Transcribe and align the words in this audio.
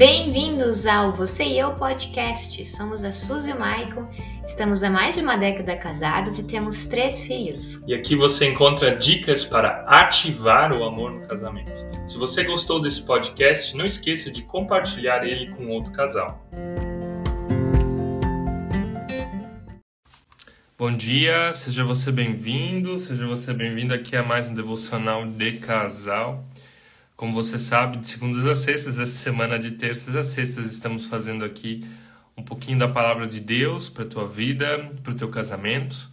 Bem-vindos 0.00 0.86
ao 0.86 1.12
Você 1.12 1.44
e 1.44 1.58
Eu 1.58 1.74
Podcast. 1.74 2.64
Somos 2.64 3.04
a 3.04 3.12
Suzy 3.12 3.50
e 3.50 3.52
o 3.52 3.60
Maicon, 3.60 4.08
estamos 4.46 4.82
há 4.82 4.88
mais 4.88 5.16
de 5.16 5.20
uma 5.20 5.36
década 5.36 5.76
casados 5.76 6.38
e 6.38 6.42
temos 6.42 6.86
três 6.86 7.22
filhos. 7.24 7.82
E 7.86 7.92
aqui 7.92 8.16
você 8.16 8.46
encontra 8.46 8.96
dicas 8.96 9.44
para 9.44 9.84
ativar 9.86 10.74
o 10.74 10.84
amor 10.84 11.12
no 11.12 11.28
casamento. 11.28 11.86
Se 12.08 12.16
você 12.16 12.44
gostou 12.44 12.80
desse 12.80 13.02
podcast, 13.02 13.76
não 13.76 13.84
esqueça 13.84 14.30
de 14.30 14.40
compartilhar 14.40 15.22
ele 15.22 15.50
com 15.50 15.68
outro 15.68 15.92
casal. 15.92 16.42
Bom 20.78 20.96
dia, 20.96 21.52
seja 21.52 21.84
você 21.84 22.10
bem-vindo, 22.10 22.96
seja 22.96 23.26
você 23.26 23.52
bem-vindo 23.52 23.92
aqui 23.92 24.16
a 24.16 24.22
mais 24.22 24.48
um 24.48 24.54
devocional 24.54 25.26
de 25.26 25.58
casal. 25.58 26.42
Como 27.20 27.34
você 27.34 27.58
sabe, 27.58 27.98
de 27.98 28.08
segundas 28.08 28.46
a 28.46 28.56
sextas, 28.56 28.98
essa 28.98 29.12
semana 29.12 29.58
de 29.58 29.72
terças 29.72 30.16
a 30.16 30.22
sextas, 30.22 30.72
estamos 30.72 31.04
fazendo 31.04 31.44
aqui 31.44 31.84
um 32.34 32.42
pouquinho 32.42 32.78
da 32.78 32.88
palavra 32.88 33.26
de 33.26 33.40
Deus 33.40 33.90
para 33.90 34.04
a 34.04 34.08
tua 34.08 34.26
vida, 34.26 34.88
para 35.02 35.12
o 35.12 35.14
teu 35.14 35.28
casamento. 35.28 36.08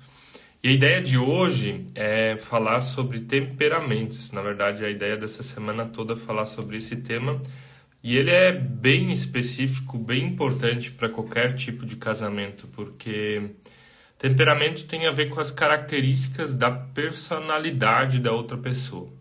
E 0.61 0.67
a 0.67 0.71
ideia 0.73 1.01
de 1.01 1.17
hoje 1.17 1.85
é 1.95 2.35
falar 2.35 2.81
sobre 2.81 3.21
temperamentos. 3.21 4.33
Na 4.33 4.41
verdade, 4.41 4.83
a 4.83 4.89
ideia 4.89 5.15
dessa 5.15 5.43
semana 5.43 5.85
toda 5.85 6.11
é 6.11 6.17
falar 6.17 6.45
sobre 6.45 6.75
esse 6.75 6.97
tema. 6.97 7.41
E 8.03 8.17
ele 8.17 8.31
é 8.31 8.51
bem 8.51 9.13
específico, 9.13 9.97
bem 9.97 10.25
importante 10.25 10.91
para 10.91 11.07
qualquer 11.07 11.53
tipo 11.53 11.85
de 11.85 11.95
casamento, 11.95 12.67
porque 12.67 13.51
temperamento 14.19 14.83
tem 14.83 15.07
a 15.07 15.13
ver 15.13 15.29
com 15.29 15.39
as 15.39 15.51
características 15.51 16.53
da 16.53 16.69
personalidade 16.69 18.19
da 18.19 18.33
outra 18.33 18.57
pessoa. 18.57 19.16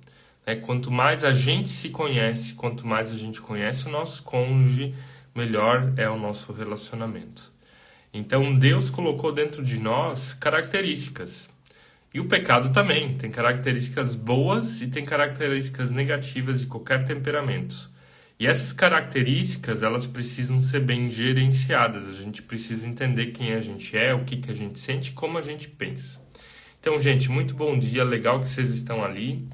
É, 0.46 0.54
quanto 0.54 0.92
mais 0.92 1.24
a 1.24 1.32
gente 1.32 1.68
se 1.68 1.88
conhece, 1.88 2.54
quanto 2.54 2.86
mais 2.86 3.10
a 3.10 3.16
gente 3.16 3.40
conhece 3.40 3.88
o 3.88 3.90
nosso 3.90 4.22
cônjuge, 4.22 4.94
melhor 5.34 5.92
é 5.96 6.08
o 6.08 6.16
nosso 6.16 6.52
relacionamento. 6.52 7.52
Então 8.14 8.54
Deus 8.54 8.88
colocou 8.88 9.32
dentro 9.32 9.60
de 9.60 9.80
nós 9.80 10.32
características. 10.32 11.50
E 12.14 12.20
o 12.20 12.26
pecado 12.26 12.72
também 12.72 13.16
tem 13.18 13.28
características 13.28 14.14
boas 14.14 14.80
e 14.80 14.86
tem 14.86 15.04
características 15.04 15.90
negativas 15.90 16.60
de 16.60 16.68
qualquer 16.68 17.04
temperamento. 17.04 17.90
E 18.38 18.46
essas 18.46 18.72
características, 18.72 19.82
elas 19.82 20.06
precisam 20.06 20.62
ser 20.62 20.80
bem 20.80 21.10
gerenciadas. 21.10 22.08
A 22.08 22.22
gente 22.22 22.40
precisa 22.40 22.86
entender 22.86 23.32
quem 23.32 23.52
a 23.52 23.60
gente 23.60 23.96
é, 23.96 24.14
o 24.14 24.24
que, 24.24 24.36
que 24.36 24.50
a 24.50 24.54
gente 24.54 24.78
sente, 24.78 25.12
como 25.12 25.38
a 25.38 25.42
gente 25.42 25.68
pensa. 25.68 26.20
Então, 26.78 27.00
gente, 27.00 27.30
muito 27.30 27.54
bom 27.54 27.76
dia, 27.78 28.04
legal 28.04 28.40
que 28.40 28.46
vocês 28.46 28.70
estão 28.70 29.02
ali. 29.04 29.48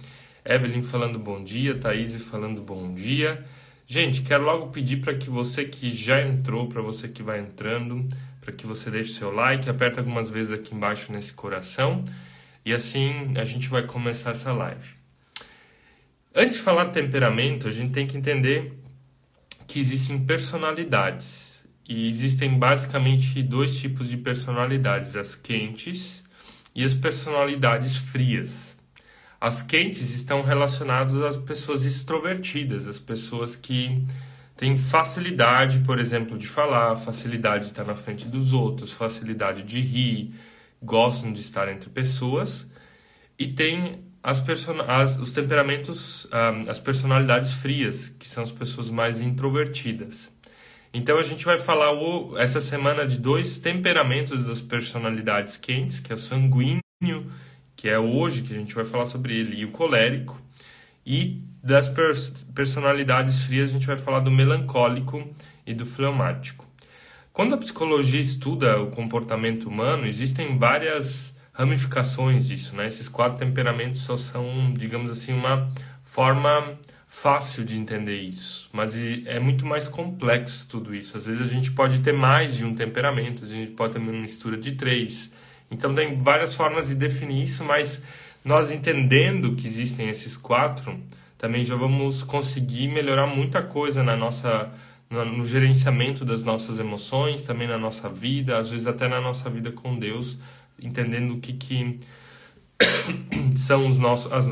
Evelyn 0.45 0.83
falando 0.83 1.19
bom 1.19 1.43
dia, 1.43 1.79
Thaís 1.79 2.15
falando 2.25 2.61
bom 2.61 2.93
dia. 2.93 3.45
Gente, 3.87 4.23
quero 4.23 4.45
logo 4.45 4.69
pedir 4.69 4.99
para 4.99 5.15
que 5.15 5.31
você 5.31 5.65
que 5.65 5.91
já 5.91 6.21
entrou, 6.21 6.69
para 6.69 6.83
você 6.83 7.09
que 7.09 7.23
vai 7.23 7.41
entrando, 7.41 8.09
para 8.41 8.53
que 8.53 8.67
você 8.67 8.91
deixe 8.91 9.13
seu 9.13 9.31
like, 9.31 9.69
aperta 9.69 10.01
algumas 10.01 10.31
vezes 10.31 10.53
aqui 10.53 10.75
embaixo 10.75 11.13
nesse 11.13 11.33
coração 11.33 12.05
e 12.65 12.73
assim 12.73 13.37
a 13.37 13.45
gente 13.45 13.69
vai 13.69 13.83
começar 13.83 14.31
essa 14.31 14.53
live. 14.53 14.95
Antes 16.35 16.57
de 16.57 16.63
falar 16.63 16.87
de 16.87 16.93
temperamento, 16.93 17.69
a 17.69 17.71
gente 17.71 17.93
tem 17.93 18.07
que 18.07 18.17
entender 18.17 18.73
que 19.67 19.79
existem 19.79 20.19
personalidades 20.19 21.53
e 21.89 22.09
existem 22.09 22.59
basicamente 22.59 23.43
dois 23.43 23.79
tipos 23.79 24.09
de 24.09 24.17
personalidades: 24.17 25.15
as 25.15 25.35
quentes 25.35 26.25
e 26.75 26.83
as 26.83 26.95
personalidades 26.95 27.97
frias. 27.97 28.72
As 29.43 29.61
quentes 29.61 30.15
estão 30.15 30.41
relacionadas 30.43 31.21
às 31.21 31.37
pessoas 31.37 31.85
extrovertidas, 31.85 32.87
as 32.87 32.97
pessoas 32.97 33.57
que 33.57 34.07
têm 34.57 34.77
facilidade, 34.77 35.81
por 35.81 35.99
exemplo, 35.99 36.39
de 36.39 36.47
falar, 36.47 36.95
facilidade 36.95 37.65
de 37.65 37.71
estar 37.73 37.83
na 37.83 37.97
frente 37.97 38.25
dos 38.25 38.53
outros, 38.53 38.93
facilidade 38.93 39.65
de 39.65 39.81
rir, 39.81 40.33
gostam 40.81 41.33
de 41.33 41.41
estar 41.41 41.69
entre 41.69 41.91
pessoas 41.91 42.69
e 43.37 43.49
tem 43.49 44.05
as, 44.23 44.41
as 44.87 45.19
os 45.19 45.33
temperamentos, 45.33 46.27
um, 46.27 46.29
ah, 46.31 46.61
as 46.69 46.79
personalidades 46.79 47.53
frias, 47.53 48.11
que 48.11 48.29
são 48.29 48.45
as 48.45 48.53
pessoas 48.53 48.91
mais 48.91 49.21
introvertidas. 49.21 50.31
Então 50.95 51.19
a 51.19 51.23
gente 51.25 51.45
vai 51.45 51.59
falar 51.59 51.93
o, 51.93 52.39
essa 52.39 52.61
semana 52.61 53.05
de 53.05 53.19
dois 53.19 53.59
temperamentos 53.59 54.45
das 54.45 54.61
personalidades 54.61 55.57
quentes, 55.57 55.99
que 55.99 56.13
é 56.13 56.15
o 56.15 56.19
sanguíneo 56.19 56.81
que 57.77 57.89
é 57.89 57.99
hoje 57.99 58.43
que 58.43 58.53
a 58.53 58.57
gente 58.57 58.75
vai 58.75 58.85
falar 58.85 59.07
sobre 59.07 59.37
ele, 59.39 59.57
e 59.57 59.65
o 59.65 59.71
colérico. 59.71 60.41
E 61.05 61.43
das 61.63 61.89
pers 61.89 62.45
personalidades 62.55 63.43
frias, 63.43 63.71
a 63.71 63.73
gente 63.73 63.87
vai 63.87 63.99
falar 63.99 64.21
do 64.21 64.31
melancólico 64.31 65.29
e 65.67 65.75
do 65.75 65.87
fleumático. 65.87 66.67
Quando 67.33 67.55
a 67.55 67.59
psicologia 67.59 68.21
estuda 68.21 68.81
o 68.81 68.91
comportamento 68.91 69.69
humano, 69.69 70.07
existem 70.07 70.59
várias 70.59 71.35
ramificações 71.53 72.47
disso, 72.49 72.77
né? 72.77 72.87
Esses 72.87 73.09
quatro 73.09 73.39
temperamentos 73.39 74.01
só 74.01 74.17
são, 74.17 74.73
digamos 74.73 75.11
assim, 75.11 75.33
uma 75.33 75.71
forma 76.03 76.79
fácil 77.07 77.63
de 77.63 77.79
entender 77.79 78.23
isso, 78.23 78.71
mas 78.73 78.97
é 79.27 79.39
muito 79.39 79.67
mais 79.67 79.87
complexo 79.87 80.67
tudo 80.69 80.95
isso. 80.95 81.17
Às 81.17 81.27
vezes 81.27 81.43
a 81.43 81.47
gente 81.47 81.71
pode 81.71 82.01
ter 82.01 82.13
mais 82.13 82.57
de 82.57 82.65
um 82.65 82.75
temperamento, 82.75 83.45
a 83.45 83.49
gente 83.49 83.73
pode 83.73 83.93
ter 83.93 83.99
uma 83.99 84.13
mistura 84.13 84.57
de 84.57 84.73
três, 84.73 85.31
então 85.73 85.95
tem 85.95 86.23
várias 86.23 86.55
formas 86.55 86.89
de 86.89 86.95
definir 86.95 87.43
isso, 87.43 87.65
mas 87.65 88.03
nós 88.45 88.71
entendendo 88.71 89.57
que 89.57 89.67
existem 89.67 90.09
esses 90.09 90.37
quatro, 90.37 91.01
também 91.39 91.65
já 91.65 91.75
vamos 91.75 92.23
conseguir 92.23 92.89
melhorar 92.89 93.27
muita 93.27 93.63
coisa 93.63 94.03
na 94.03 94.17
nossa 94.17 94.71
no, 95.11 95.45
gerenciamento 95.45 96.25
das 96.25 96.43
nossas 96.43 96.79
emoções, 96.79 97.43
também 97.43 97.67
na 97.67 97.79
nossa 97.79 98.09
vida, 98.09 98.59
às 98.59 98.71
vezes 98.71 98.87
até 98.87 99.09
na 99.09 99.21
nossa 99.21 99.49
vida 99.51 99.73
com 99.73 99.99
Deus, 99.99 100.39
entendendo 100.81 101.35
o 101.35 101.41
que, 101.41 101.53
que 101.53 102.01
são 103.57 103.87
os 103.87 103.99
nossos, 103.99 104.33
as, 104.33 104.47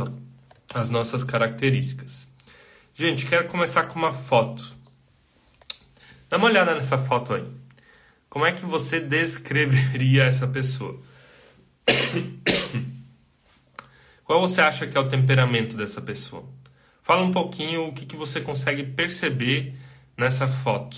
as 0.75 0.91
nossas 0.91 1.23
características. 1.23 2.29
Gente, 2.95 3.27
quero 3.27 3.49
começar 3.49 3.85
com 3.85 3.99
uma 3.99 4.13
foto. 4.13 4.77
Dá 6.29 6.37
uma 6.37 6.47
olhada 6.47 6.75
nessa 6.75 6.99
foto 6.99 7.35
aí. 7.35 7.45
Como 8.29 8.47
é 8.47 8.53
que 8.53 8.65
você 8.65 9.01
descreveria 9.01 10.25
essa 10.29 10.47
pessoa? 10.47 11.01
Qual 14.25 14.41
você 14.41 14.61
acha 14.61 14.87
que 14.87 14.97
é 14.97 15.01
o 15.01 15.09
temperamento 15.09 15.77
dessa 15.77 16.01
pessoa? 16.01 16.45
Fala 17.03 17.23
um 17.23 17.33
pouquinho 17.33 17.89
o 17.89 17.93
que, 17.93 18.07
que 18.07 18.17
você 18.17 18.41
consegue 18.41 18.85
perceber 18.85 19.75
nessa 20.17 20.47
foto. 20.47 20.97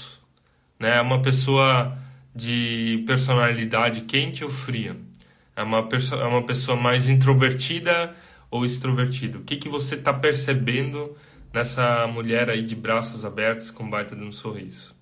Né? 0.78 0.98
É 0.98 1.00
uma 1.00 1.22
pessoa 1.22 1.96
de 2.34 3.02
personalidade 3.06 4.02
quente 4.02 4.44
ou 4.44 4.50
fria? 4.50 4.96
É 5.54 5.62
uma, 5.62 5.88
é 5.88 6.24
uma 6.24 6.44
pessoa 6.44 6.76
mais 6.76 7.08
introvertida 7.08 8.14
ou 8.50 8.64
extrovertida? 8.64 9.38
O 9.38 9.42
que, 9.42 9.56
que 9.56 9.68
você 9.68 9.94
está 9.94 10.12
percebendo 10.12 11.16
nessa 11.52 12.06
mulher 12.06 12.50
aí 12.50 12.62
de 12.62 12.74
braços 12.74 13.24
abertos 13.24 13.70
com 13.70 13.88
baita 13.88 14.16
de 14.16 14.24
um 14.24 14.32
sorriso? 14.32 14.94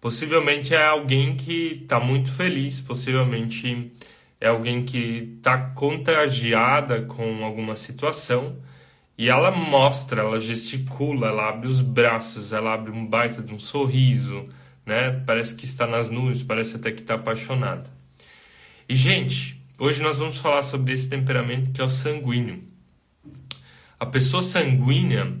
Possivelmente 0.00 0.74
é 0.74 0.84
alguém 0.84 1.36
que 1.36 1.80
está 1.82 2.00
muito 2.00 2.30
feliz, 2.30 2.80
possivelmente 2.80 3.92
é 4.42 4.48
alguém 4.48 4.84
que 4.84 5.36
está 5.36 5.56
contagiada 5.56 7.02
com 7.02 7.44
alguma 7.44 7.76
situação 7.76 8.56
e 9.16 9.28
ela 9.28 9.52
mostra, 9.52 10.22
ela 10.22 10.40
gesticula, 10.40 11.28
ela 11.28 11.48
abre 11.48 11.68
os 11.68 11.80
braços, 11.80 12.52
ela 12.52 12.74
abre 12.74 12.90
um 12.90 13.06
baita 13.06 13.40
de 13.40 13.54
um 13.54 13.58
sorriso, 13.60 14.48
né? 14.84 15.22
Parece 15.24 15.54
que 15.54 15.64
está 15.64 15.86
nas 15.86 16.10
nuvens, 16.10 16.42
parece 16.42 16.74
até 16.74 16.90
que 16.90 17.02
está 17.02 17.14
apaixonada. 17.14 17.88
E 18.88 18.96
gente, 18.96 19.62
hoje 19.78 20.02
nós 20.02 20.18
vamos 20.18 20.38
falar 20.38 20.62
sobre 20.62 20.92
esse 20.92 21.08
temperamento 21.08 21.70
que 21.70 21.80
é 21.80 21.84
o 21.84 21.88
sanguíneo. 21.88 22.64
A 24.00 24.06
pessoa 24.06 24.42
sanguínea, 24.42 25.36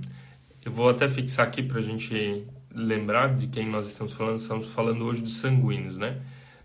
eu 0.64 0.70
vou 0.70 0.88
até 0.88 1.08
fixar 1.08 1.48
aqui 1.48 1.60
para 1.60 1.80
a 1.80 1.82
gente 1.82 2.46
lembrar 2.72 3.34
de 3.34 3.48
quem 3.48 3.66
nós 3.68 3.88
estamos 3.88 4.12
falando. 4.12 4.38
Estamos 4.38 4.72
falando 4.72 5.04
hoje 5.04 5.22
dos 5.22 5.38
sanguíneos, 5.38 5.98
né? 5.98 6.22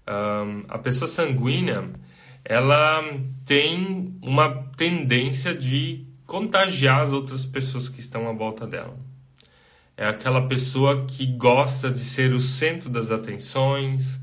Um, 0.08 0.66
a 0.70 0.78
pessoa 0.78 1.08
sanguínea 1.08 1.90
ela 2.50 3.04
tem 3.46 4.18
uma 4.22 4.64
tendência 4.78 5.54
de 5.54 6.08
contagiar 6.26 7.02
as 7.02 7.12
outras 7.12 7.46
pessoas 7.46 7.90
que 7.90 8.00
estão 8.00 8.30
à 8.30 8.32
volta 8.32 8.66
dela. 8.66 8.98
É 9.98 10.08
aquela 10.08 10.48
pessoa 10.48 11.06
que 11.06 11.26
gosta 11.26 11.92
de 11.92 12.00
ser 12.00 12.32
o 12.32 12.40
centro 12.40 12.90
das 12.90 13.12
atenções, 13.12 14.18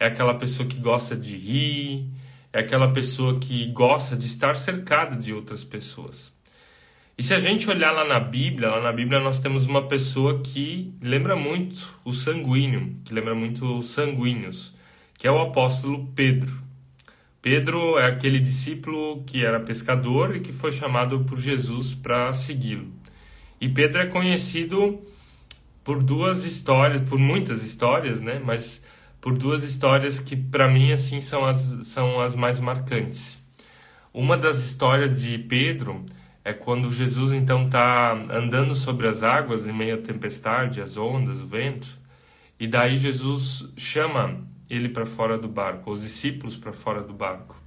é 0.00 0.06
aquela 0.06 0.32
pessoa 0.32 0.66
que 0.66 0.78
gosta 0.78 1.14
de 1.14 1.36
rir, 1.36 2.08
é 2.50 2.60
aquela 2.60 2.94
pessoa 2.94 3.38
que 3.38 3.66
gosta 3.72 4.16
de 4.16 4.24
estar 4.24 4.56
cercada 4.56 5.14
de 5.14 5.34
outras 5.34 5.62
pessoas. 5.62 6.32
E 7.18 7.22
se 7.22 7.34
a 7.34 7.38
gente 7.38 7.68
olhar 7.68 7.92
lá 7.92 8.06
na 8.06 8.20
Bíblia, 8.20 8.70
lá 8.70 8.80
na 8.80 8.92
Bíblia 8.92 9.20
nós 9.20 9.38
temos 9.38 9.66
uma 9.66 9.86
pessoa 9.86 10.40
que 10.40 10.94
lembra 11.02 11.36
muito 11.36 11.98
o 12.06 12.14
sanguíneo, 12.14 12.96
que 13.04 13.12
lembra 13.12 13.34
muito 13.34 13.76
os 13.76 13.90
sanguíneos, 13.90 14.74
que 15.12 15.26
é 15.26 15.30
o 15.30 15.42
apóstolo 15.42 16.10
Pedro. 16.14 16.65
Pedro 17.46 17.96
é 17.96 18.06
aquele 18.06 18.40
discípulo 18.40 19.22
que 19.22 19.46
era 19.46 19.60
pescador 19.60 20.34
e 20.34 20.40
que 20.40 20.52
foi 20.52 20.72
chamado 20.72 21.20
por 21.20 21.38
Jesus 21.38 21.94
para 21.94 22.34
segui-lo. 22.34 22.88
E 23.60 23.68
Pedro 23.68 24.02
é 24.02 24.06
conhecido 24.06 25.00
por 25.84 26.02
duas 26.02 26.44
histórias, 26.44 27.00
por 27.02 27.20
muitas 27.20 27.62
histórias, 27.62 28.20
né? 28.20 28.42
Mas 28.44 28.82
por 29.20 29.38
duas 29.38 29.62
histórias 29.62 30.18
que 30.18 30.34
para 30.34 30.66
mim 30.66 30.90
assim 30.90 31.20
são 31.20 31.44
as, 31.44 31.60
são 31.86 32.20
as 32.20 32.34
mais 32.34 32.58
marcantes. 32.58 33.38
Uma 34.12 34.36
das 34.36 34.58
histórias 34.58 35.22
de 35.22 35.38
Pedro 35.38 36.04
é 36.44 36.52
quando 36.52 36.92
Jesus 36.92 37.30
então 37.30 37.66
está 37.66 38.10
andando 38.28 38.74
sobre 38.74 39.06
as 39.06 39.22
águas 39.22 39.68
em 39.68 39.72
meio 39.72 39.94
à 39.94 39.98
tempestade, 39.98 40.80
as 40.80 40.96
ondas, 40.96 41.40
o 41.42 41.46
vento, 41.46 41.86
e 42.58 42.66
daí 42.66 42.98
Jesus 42.98 43.72
chama 43.76 44.44
ele 44.68 44.88
para 44.88 45.06
fora 45.06 45.38
do 45.38 45.48
barco, 45.48 45.90
os 45.90 46.02
discípulos 46.02 46.56
para 46.56 46.72
fora 46.72 47.02
do 47.02 47.12
barco. 47.12 47.60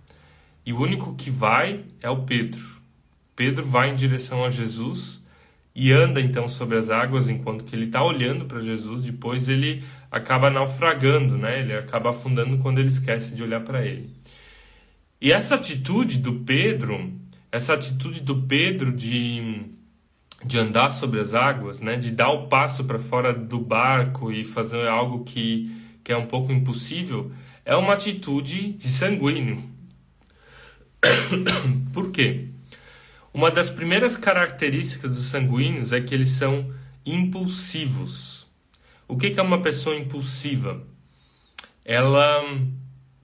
E 0.66 0.74
o 0.74 0.80
único 0.80 1.16
que 1.16 1.30
vai 1.30 1.86
é 2.02 2.10
o 2.10 2.24
Pedro. 2.24 2.62
Pedro 3.36 3.64
vai 3.64 3.90
em 3.90 3.96
direção 3.96 4.44
a 4.44 4.50
Jesus 4.50 5.24
e 5.74 5.94
anda 5.94 6.20
então 6.20 6.48
sobre 6.48 6.78
as 6.78 6.90
águas 6.90 7.30
enquanto 7.30 7.64
que 7.64 7.76
ele 7.76 7.86
está 7.86 8.04
olhando 8.04 8.46
para 8.46 8.60
Jesus. 8.60 9.04
Depois 9.04 9.48
ele 9.48 9.84
acaba 10.12 10.50
naufragando, 10.50 11.38
né? 11.38 11.62
Ele 11.62 11.74
acaba 11.74 12.10
afundando 12.10 12.58
quando 12.58 12.80
ele 12.80 12.90
esquece 12.90 13.34
de 13.34 13.42
olhar 13.42 13.62
para 13.62 13.86
ele. 13.86 14.10
E 15.22 15.32
essa 15.32 15.56
atitude 15.56 16.18
do 16.18 16.34
Pedro, 16.42 17.14
essa 17.52 17.74
atitude 17.74 18.22
do 18.22 18.42
Pedro 18.44 18.92
de, 18.92 19.66
de 20.46 20.58
andar 20.58 20.90
sobre 20.90 21.20
as 21.20 21.34
águas, 21.34 21.82
né? 21.82 21.96
De 21.96 22.12
dar 22.12 22.30
o 22.30 22.48
passo 22.48 22.84
para 22.84 23.00
fora 23.00 23.34
do 23.34 23.60
barco 23.60 24.32
e 24.32 24.44
fazer 24.44 24.88
algo 24.88 25.24
que, 25.24 25.72
que 26.10 26.14
é 26.14 26.18
um 26.18 26.26
pouco 26.26 26.52
impossível, 26.52 27.32
é 27.64 27.76
uma 27.76 27.94
atitude 27.94 28.74
de 28.74 28.88
sanguíneo. 28.88 29.64
Por 31.94 32.10
quê? 32.10 32.48
Uma 33.32 33.52
das 33.52 33.70
primeiras 33.70 34.18
características 34.18 35.16
dos 35.16 35.26
sanguíneos 35.26 35.94
é 35.94 36.02
que 36.02 36.16
eles 36.16 36.30
são 36.30 36.74
impulsivos. 37.06 38.48
O 39.08 39.18
que 39.18 39.40
é 39.40 39.42
uma 39.44 39.62
pessoa 39.62 39.96
impulsiva? 39.96 40.82
Ela 41.86 42.44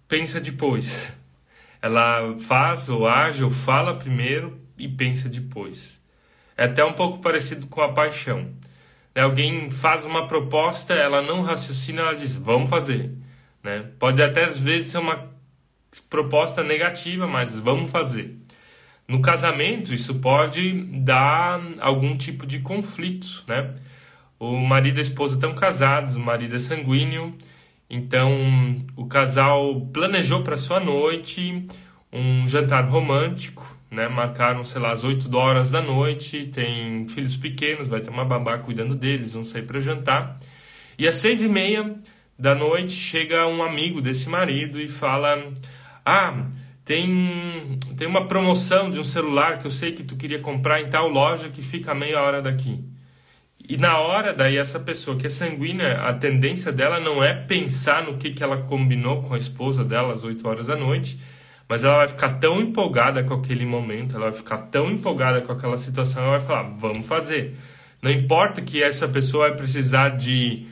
pensa 0.07 0.39
depois. 0.39 1.11
Ela 1.81 2.37
faz 2.37 2.87
ou 2.87 3.07
age 3.07 3.43
ou 3.43 3.49
fala 3.49 3.97
primeiro 3.97 4.61
e 4.77 4.87
pensa 4.87 5.27
depois. 5.27 5.99
É 6.55 6.65
até 6.65 6.85
um 6.85 6.93
pouco 6.93 7.17
parecido 7.17 7.65
com 7.65 7.81
a 7.81 7.91
paixão. 7.91 8.53
Né? 9.15 9.21
Alguém 9.21 9.71
faz 9.71 10.06
uma 10.06 10.27
proposta, 10.27 10.94
ela 10.94 11.21
não 11.21 11.41
raciocina, 11.41 12.01
ela 12.01 12.13
diz, 12.13 12.35
vamos 12.35 12.69
fazer. 12.69 13.12
Né? 13.63 13.89
Pode 13.97 14.21
até 14.21 14.44
às 14.44 14.59
vezes 14.59 14.88
ser 14.88 14.97
uma 14.97 15.33
proposta 16.09 16.62
negativa, 16.62 17.25
mas 17.25 17.57
vamos 17.57 17.89
fazer. 17.89 18.38
No 19.07 19.21
casamento, 19.21 19.94
isso 19.94 20.15
pode 20.15 20.73
dar 21.00 21.62
algum 21.79 22.17
tipo 22.17 22.45
de 22.45 22.59
conflito, 22.59 23.44
né? 23.47 23.75
O 24.39 24.57
marido 24.57 24.97
e 24.97 25.00
a 25.00 25.01
esposa 25.03 25.35
estão 25.35 25.53
casados, 25.53 26.15
o 26.15 26.19
marido 26.19 26.56
é 26.56 26.59
sanguíneo, 26.59 27.35
então 27.88 28.83
o 28.95 29.06
casal 29.06 29.79
planejou 29.94 30.41
para 30.41 30.57
sua 30.57 30.79
noite 30.79 31.68
um 32.11 32.47
jantar 32.47 32.89
romântico, 32.89 33.75
né? 33.89 34.07
Marcaram, 34.07 34.63
sei 34.63 34.81
lá, 34.81 34.91
às 34.91 35.03
8 35.03 35.35
horas 35.35 35.71
da 35.71 35.81
noite, 35.81 36.47
tem 36.47 37.07
filhos 37.07 37.37
pequenos, 37.37 37.87
vai 37.87 38.01
ter 38.01 38.09
uma 38.09 38.25
babá 38.25 38.57
cuidando 38.57 38.95
deles, 38.95 39.33
vão 39.33 39.43
sair 39.43 39.63
para 39.63 39.79
jantar. 39.79 40.39
E 40.97 41.07
às 41.07 41.15
seis 41.15 41.41
e 41.41 41.47
meia 41.47 41.95
da 42.37 42.55
noite 42.55 42.93
chega 42.93 43.47
um 43.47 43.63
amigo 43.63 44.01
desse 44.01 44.29
marido 44.29 44.79
e 44.79 44.87
fala: 44.87 45.51
Ah, 46.05 46.47
tem, 46.83 47.77
tem 47.97 48.07
uma 48.07 48.27
promoção 48.27 48.89
de 48.89 48.99
um 48.99 49.03
celular 49.03 49.59
que 49.59 49.65
eu 49.65 49.71
sei 49.71 49.91
que 49.91 50.03
tu 50.03 50.15
queria 50.15 50.39
comprar 50.39 50.81
em 50.81 50.89
tal 50.89 51.07
loja 51.09 51.49
que 51.49 51.61
fica 51.61 51.91
a 51.91 51.95
meia 51.95 52.21
hora 52.21 52.41
daqui. 52.41 52.83
E 53.67 53.77
na 53.77 53.97
hora, 53.97 54.31
daí, 54.31 54.57
essa 54.57 54.79
pessoa 54.79 55.17
que 55.17 55.25
é 55.25 55.29
sanguínea, 55.29 56.01
a 56.01 56.13
tendência 56.13 56.71
dela 56.71 56.99
não 56.99 57.23
é 57.23 57.33
pensar 57.33 58.03
no 58.03 58.17
que, 58.17 58.29
que 58.29 58.43
ela 58.43 58.57
combinou 58.57 59.23
com 59.23 59.33
a 59.33 59.39
esposa 59.39 59.83
dela 59.83 60.13
às 60.13 60.23
8 60.23 60.47
horas 60.47 60.67
da 60.67 60.75
noite, 60.75 61.17
mas 61.67 61.83
ela 61.83 61.97
vai 61.97 62.07
ficar 62.07 62.33
tão 62.39 62.62
empolgada 62.62 63.23
com 63.23 63.33
aquele 63.33 63.65
momento, 63.65 64.15
ela 64.15 64.25
vai 64.25 64.33
ficar 64.33 64.57
tão 64.57 64.91
empolgada 64.91 65.41
com 65.41 65.51
aquela 65.51 65.77
situação, 65.77 66.23
ela 66.23 66.38
vai 66.38 66.47
falar: 66.47 66.63
vamos 66.77 67.06
fazer. 67.06 67.56
Não 68.01 68.12
importa 68.12 68.62
que 68.62 68.83
essa 68.83 69.07
pessoa 69.07 69.47
vai 69.47 69.57
precisar 69.57 70.09
de 70.09 70.67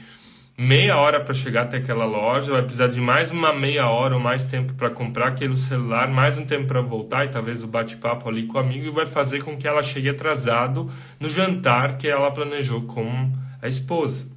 meia 0.58 0.98
hora 0.98 1.20
para 1.20 1.34
chegar 1.34 1.64
até 1.64 1.78
aquela 1.78 2.06
loja, 2.06 2.52
vai 2.52 2.62
precisar 2.62 2.88
de 2.88 3.02
mais 3.02 3.32
uma 3.32 3.52
meia 3.52 3.90
hora 3.90 4.14
ou 4.14 4.22
mais 4.22 4.46
tempo 4.46 4.74
para 4.74 4.90
comprar 4.90 5.30
aquele 5.30 5.58
celular, 5.58 6.08
mais 6.08 6.38
um 6.38 6.46
tempo 6.46 6.68
para 6.68 6.82
voltar 6.82 7.26
e 7.26 7.30
talvez 7.30 7.64
o 7.64 7.68
bate-papo 7.68 8.30
ali 8.30 8.46
com 8.46 8.58
o 8.58 8.62
amigo 8.62 8.86
e 8.86 8.92
vai 8.92 9.08
fazer 9.08 9.44
com 9.44 9.58
que 9.58 9.68
ela 9.68 9.82
chegue 9.82 10.10
atrasado 10.10 10.92
no 11.20 11.28
jantar 11.28 11.98
que 11.98 12.08
ela 12.08 12.30
planejou 12.30 12.84
com 12.84 13.32
a 13.62 13.68
esposa, 13.68 14.30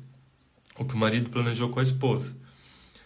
ou 0.79 0.87
que 0.87 0.95
o 0.95 0.99
marido 0.99 1.29
planejou 1.29 1.69
com 1.69 1.81
a 1.81 1.83
esposa. 1.83 2.35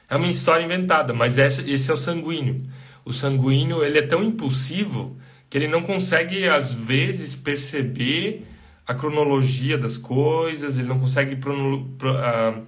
É 0.09 0.17
uma 0.17 0.29
história 0.29 0.65
inventada, 0.65 1.13
mas 1.13 1.37
esse, 1.39 1.91
é 1.91 1.95
o 1.95 1.97
sanguíneo. 1.97 2.63
O 3.11 3.13
sanguíneo 3.13 3.83
ele 3.83 3.99
é 3.99 4.07
tão 4.07 4.23
impulsivo 4.23 5.19
que 5.51 5.59
ele 5.59 5.67
não 5.67 5.83
consegue 5.83 6.49
às 6.49 6.73
vezes 6.73 7.35
perceber 7.35 8.47
a 8.87 8.95
cronologia 8.95 9.77
das 9.77 9.99
coisas, 9.99 10.79
ele 10.79 10.87
não 10.87 11.01
consegue 11.01 11.35
uh, 11.35 12.63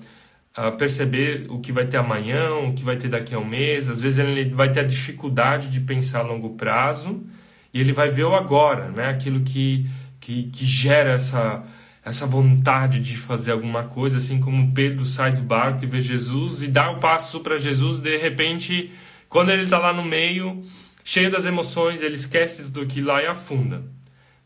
a 0.52 0.72
perceber 0.72 1.46
o 1.48 1.60
que 1.60 1.70
vai 1.70 1.86
ter 1.86 1.96
amanhã, 1.96 2.50
o 2.54 2.72
que 2.74 2.82
vai 2.82 2.96
ter 2.96 3.08
daqui 3.08 3.34
a 3.34 3.38
um 3.38 3.44
mês. 3.44 3.88
Às 3.88 4.02
vezes 4.02 4.18
ele 4.18 4.50
vai 4.50 4.72
ter 4.72 4.80
a 4.80 4.84
dificuldade 4.84 5.70
de 5.70 5.80
pensar 5.80 6.20
a 6.20 6.22
longo 6.22 6.50
prazo 6.50 7.24
e 7.72 7.80
ele 7.80 7.92
vai 7.92 8.10
ver 8.10 8.24
o 8.24 8.34
agora, 8.34 8.88
né? 8.88 9.10
Aquilo 9.10 9.42
que, 9.42 9.88
que, 10.20 10.50
que 10.50 10.64
gera 10.64 11.12
essa, 11.12 11.62
essa 12.04 12.26
vontade 12.26 12.98
de 12.98 13.16
fazer 13.16 13.52
alguma 13.52 13.84
coisa, 13.84 14.16
assim 14.16 14.40
como 14.40 14.74
Pedro 14.74 15.04
sai 15.04 15.32
do 15.32 15.42
barco 15.42 15.84
e 15.84 15.86
vê 15.86 16.00
Jesus 16.00 16.64
e 16.64 16.68
dá 16.68 16.90
o 16.90 16.98
passo 16.98 17.38
para 17.40 17.58
Jesus, 17.58 18.00
de 18.00 18.16
repente, 18.16 18.92
quando 19.32 19.50
ele 19.50 19.62
está 19.62 19.78
lá 19.78 19.94
no 19.94 20.04
meio, 20.04 20.62
cheio 21.02 21.30
das 21.30 21.46
emoções, 21.46 22.02
ele 22.02 22.16
esquece 22.16 22.64
tudo 22.64 22.82
aquilo 22.82 23.08
lá 23.08 23.22
e 23.22 23.26
afunda. 23.26 23.82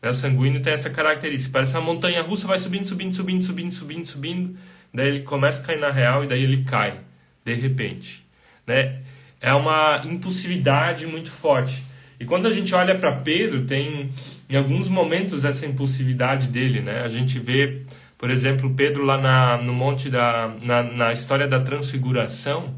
Né? 0.01 0.09
O 0.09 0.13
sanguíneo 0.13 0.61
tem 0.61 0.71
essa 0.71 0.89
característica, 0.89 1.51
parece 1.51 1.73
uma 1.73 1.81
montanha 1.81 2.21
russa, 2.21 2.47
vai 2.47 2.57
subindo, 2.57 2.85
subindo, 2.85 3.13
subindo, 3.13 3.43
subindo, 3.43 3.71
subindo, 3.73 4.05
subindo 4.05 4.57
daí 4.93 5.07
ele 5.09 5.19
começa 5.21 5.61
a 5.61 5.65
cair 5.65 5.79
na 5.79 5.91
real 5.91 6.23
e 6.23 6.27
daí 6.27 6.41
ele 6.41 6.63
cai, 6.63 7.01
de 7.43 7.53
repente. 7.53 8.25
Né? 8.65 9.01
É 9.41 9.53
uma 9.53 10.01
impulsividade 10.05 11.05
muito 11.05 11.31
forte. 11.31 11.83
E 12.17 12.25
quando 12.25 12.47
a 12.47 12.51
gente 12.51 12.73
olha 12.73 12.97
para 12.97 13.11
Pedro, 13.11 13.65
tem 13.65 14.09
em 14.49 14.55
alguns 14.55 14.87
momentos 14.87 15.43
essa 15.43 15.65
impulsividade 15.65 16.47
dele, 16.47 16.81
né? 16.81 17.01
A 17.03 17.07
gente 17.07 17.37
vê, 17.37 17.83
por 18.17 18.31
exemplo, 18.31 18.73
Pedro 18.73 19.03
lá 19.03 19.17
na, 19.19 19.61
no 19.61 19.73
monte 19.73 20.09
da 20.09 20.55
na, 20.61 20.81
na 20.81 21.13
história 21.13 21.47
da 21.47 21.59
transfiguração, 21.59 22.73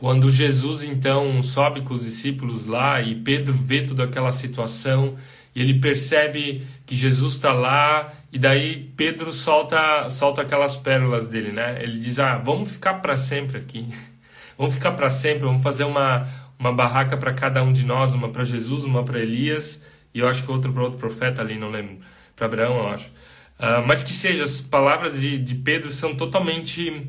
quando 0.00 0.32
Jesus 0.32 0.82
então 0.82 1.42
sobe 1.42 1.82
com 1.82 1.92
os 1.92 2.04
discípulos 2.04 2.66
lá 2.66 3.02
e 3.02 3.14
Pedro 3.14 3.52
vê 3.52 3.84
toda 3.84 4.04
aquela 4.04 4.32
situação 4.32 5.16
e 5.54 5.60
ele 5.60 5.78
percebe 5.78 6.66
que 6.86 6.96
Jesus 6.96 7.34
está 7.34 7.52
lá 7.52 8.12
e 8.32 8.38
daí 8.38 8.90
Pedro 8.96 9.30
solta 9.30 10.08
solta 10.08 10.40
aquelas 10.40 10.74
pérolas 10.74 11.28
dele, 11.28 11.52
né? 11.52 11.82
Ele 11.82 11.98
diz: 11.98 12.18
"Ah, 12.18 12.38
vamos 12.38 12.72
ficar 12.72 12.94
para 12.94 13.16
sempre 13.16 13.58
aqui. 13.58 13.86
vamos 14.56 14.74
ficar 14.74 14.92
para 14.92 15.10
sempre, 15.10 15.44
vamos 15.44 15.62
fazer 15.62 15.84
uma 15.84 16.26
uma 16.58 16.72
barraca 16.72 17.16
para 17.16 17.32
cada 17.34 17.62
um 17.62 17.72
de 17.72 17.84
nós, 17.84 18.14
uma 18.14 18.30
para 18.30 18.44
Jesus, 18.44 18.84
uma 18.84 19.04
para 19.04 19.20
Elias 19.20 19.80
e 20.14 20.20
eu 20.20 20.28
acho 20.28 20.42
que 20.42 20.50
outra 20.50 20.72
para 20.72 20.82
outro 20.82 20.98
profeta 20.98 21.40
ali, 21.42 21.58
não 21.58 21.70
lembro, 21.70 21.98
para 22.34 22.46
Abraão, 22.46 22.78
eu 22.78 22.88
acho. 22.88 23.08
Uh, 23.58 23.86
mas 23.86 24.02
que 24.02 24.12
seja, 24.12 24.44
as 24.44 24.60
palavras 24.60 25.20
de, 25.20 25.38
de 25.38 25.54
Pedro 25.56 25.92
são 25.92 26.14
totalmente 26.14 27.06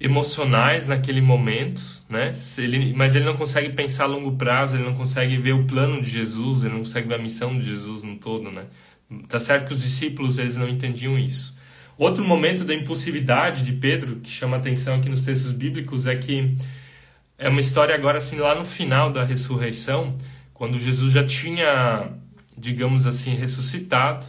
emocionais 0.00 0.86
naquele 0.86 1.20
momento, 1.20 1.82
né? 2.08 2.32
Ele, 2.56 2.92
mas 2.94 3.14
ele 3.14 3.24
não 3.24 3.36
consegue 3.36 3.70
pensar 3.70 4.04
a 4.04 4.06
longo 4.06 4.36
prazo, 4.36 4.76
ele 4.76 4.84
não 4.84 4.94
consegue 4.94 5.36
ver 5.36 5.54
o 5.54 5.64
plano 5.64 6.00
de 6.00 6.08
Jesus, 6.08 6.62
ele 6.62 6.72
não 6.72 6.80
consegue 6.80 7.08
ver 7.08 7.14
a 7.16 7.18
missão 7.18 7.56
de 7.56 7.64
Jesus 7.64 8.02
no 8.04 8.16
todo, 8.16 8.50
né? 8.50 8.66
Tá 9.28 9.40
certo 9.40 9.68
que 9.68 9.72
os 9.72 9.82
discípulos 9.82 10.38
eles 10.38 10.56
não 10.56 10.68
entendiam 10.68 11.18
isso. 11.18 11.56
Outro 11.96 12.24
momento 12.24 12.64
da 12.64 12.74
impulsividade 12.74 13.64
de 13.64 13.72
Pedro 13.72 14.16
que 14.16 14.30
chama 14.30 14.56
atenção 14.56 14.96
aqui 14.96 15.08
nos 15.08 15.22
textos 15.22 15.50
bíblicos 15.50 16.06
é 16.06 16.14
que 16.14 16.56
é 17.36 17.48
uma 17.48 17.60
história 17.60 17.94
agora 17.94 18.18
assim 18.18 18.36
lá 18.36 18.54
no 18.54 18.64
final 18.64 19.12
da 19.12 19.24
ressurreição, 19.24 20.16
quando 20.54 20.78
Jesus 20.78 21.12
já 21.12 21.24
tinha, 21.24 22.12
digamos 22.56 23.04
assim, 23.04 23.34
ressuscitado. 23.34 24.24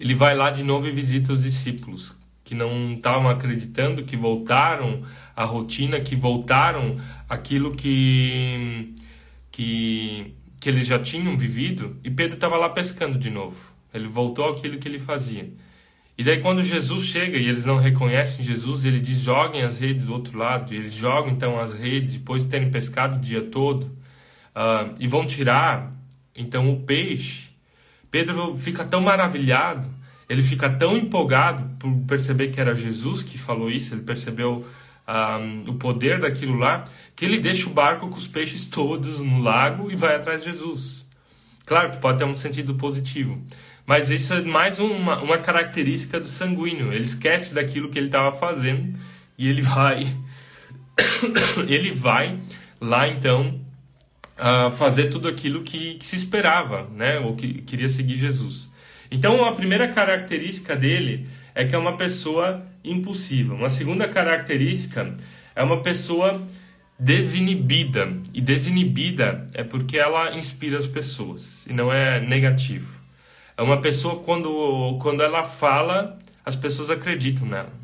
Ele 0.00 0.14
vai 0.14 0.34
lá 0.34 0.50
de 0.50 0.64
novo 0.64 0.88
e 0.88 0.90
visita 0.90 1.32
os 1.32 1.42
discípulos 1.42 2.16
que 2.44 2.54
não 2.54 2.92
estavam 2.92 3.28
acreditando, 3.28 4.04
que 4.04 4.16
voltaram 4.16 5.02
à 5.34 5.44
rotina, 5.44 5.98
que 6.00 6.14
voltaram 6.14 7.00
aquilo 7.28 7.74
que 7.74 8.94
que 9.50 10.34
que 10.60 10.68
eles 10.70 10.86
já 10.86 10.98
tinham 10.98 11.36
vivido, 11.36 11.98
e 12.02 12.10
Pedro 12.10 12.36
estava 12.36 12.56
lá 12.56 12.70
pescando 12.70 13.18
de 13.18 13.28
novo. 13.28 13.74
Ele 13.92 14.08
voltou 14.08 14.48
àquilo 14.48 14.78
que 14.78 14.88
ele 14.88 14.98
fazia. 14.98 15.52
E 16.16 16.24
daí 16.24 16.40
quando 16.40 16.62
Jesus 16.62 17.04
chega 17.04 17.36
e 17.36 17.46
eles 17.48 17.64
não 17.64 17.76
reconhecem 17.78 18.44
Jesus, 18.44 18.84
ele 18.84 19.00
diz: 19.00 19.18
"Joguem 19.18 19.62
as 19.62 19.78
redes 19.78 20.06
do 20.06 20.12
outro 20.12 20.38
lado". 20.38 20.72
E 20.72 20.76
eles 20.76 20.94
jogam 20.94 21.32
então 21.32 21.58
as 21.58 21.72
redes 21.72 22.14
depois 22.14 22.42
de 22.42 22.48
terem 22.48 22.70
pescado 22.70 23.16
o 23.16 23.20
dia 23.20 23.42
todo 23.42 23.84
uh, 23.84 24.94
e 24.98 25.06
vão 25.06 25.26
tirar 25.26 25.90
então 26.34 26.70
o 26.72 26.80
peixe. 26.80 27.50
Pedro 28.10 28.56
fica 28.56 28.84
tão 28.84 29.00
maravilhado 29.00 29.88
ele 30.28 30.42
fica 30.42 30.68
tão 30.70 30.96
empolgado 30.96 31.68
por 31.78 31.92
perceber 32.06 32.50
que 32.50 32.60
era 32.60 32.74
Jesus 32.74 33.22
que 33.22 33.38
falou 33.38 33.70
isso, 33.70 33.94
ele 33.94 34.02
percebeu 34.02 34.66
um, 35.06 35.70
o 35.70 35.74
poder 35.74 36.20
daquilo 36.20 36.56
lá, 36.56 36.84
que 37.14 37.24
ele 37.24 37.38
deixa 37.38 37.68
o 37.68 37.72
barco 37.72 38.08
com 38.08 38.16
os 38.16 38.26
peixes 38.26 38.66
todos 38.66 39.20
no 39.20 39.40
lago 39.40 39.90
e 39.90 39.96
vai 39.96 40.16
atrás 40.16 40.42
de 40.42 40.50
Jesus. 40.50 41.06
Claro 41.66 41.90
que 41.90 41.98
pode 41.98 42.18
ter 42.18 42.24
um 42.24 42.34
sentido 42.34 42.74
positivo, 42.74 43.42
mas 43.86 44.10
isso 44.10 44.34
é 44.34 44.42
mais 44.42 44.78
uma, 44.78 45.22
uma 45.22 45.38
característica 45.38 46.18
do 46.18 46.26
sanguíneo. 46.26 46.92
Ele 46.92 47.04
esquece 47.04 47.54
daquilo 47.54 47.90
que 47.90 47.98
ele 47.98 48.06
estava 48.06 48.32
fazendo 48.32 48.98
e 49.36 49.48
ele 49.48 49.62
vai, 49.62 50.14
ele 51.66 51.92
vai 51.92 52.38
lá 52.80 53.08
então 53.08 53.60
uh, 54.38 54.70
fazer 54.72 55.08
tudo 55.08 55.28
aquilo 55.28 55.62
que, 55.62 55.94
que, 55.94 56.06
se 56.06 56.16
esperava, 56.16 56.88
né? 56.90 57.18
Ou 57.20 57.34
que 57.34 57.62
queria 57.62 57.88
seguir 57.88 58.16
Jesus. 58.16 58.70
Então 59.10 59.44
a 59.44 59.52
primeira 59.52 59.88
característica 59.88 60.74
dele 60.74 61.26
é 61.54 61.64
que 61.64 61.74
é 61.74 61.78
uma 61.78 61.96
pessoa 61.96 62.64
impulsiva. 62.82 63.54
Uma 63.54 63.70
segunda 63.70 64.08
característica 64.08 65.14
é 65.54 65.62
uma 65.62 65.82
pessoa 65.82 66.42
desinibida. 66.98 68.08
E 68.32 68.40
desinibida 68.40 69.48
é 69.54 69.62
porque 69.62 69.98
ela 69.98 70.36
inspira 70.36 70.78
as 70.78 70.86
pessoas 70.86 71.64
e 71.66 71.72
não 71.72 71.92
é 71.92 72.20
negativo. 72.20 73.00
É 73.56 73.62
uma 73.62 73.80
pessoa 73.80 74.16
quando 74.16 74.98
quando 75.00 75.22
ela 75.22 75.44
fala, 75.44 76.18
as 76.44 76.56
pessoas 76.56 76.90
acreditam 76.90 77.46
nela. 77.46 77.83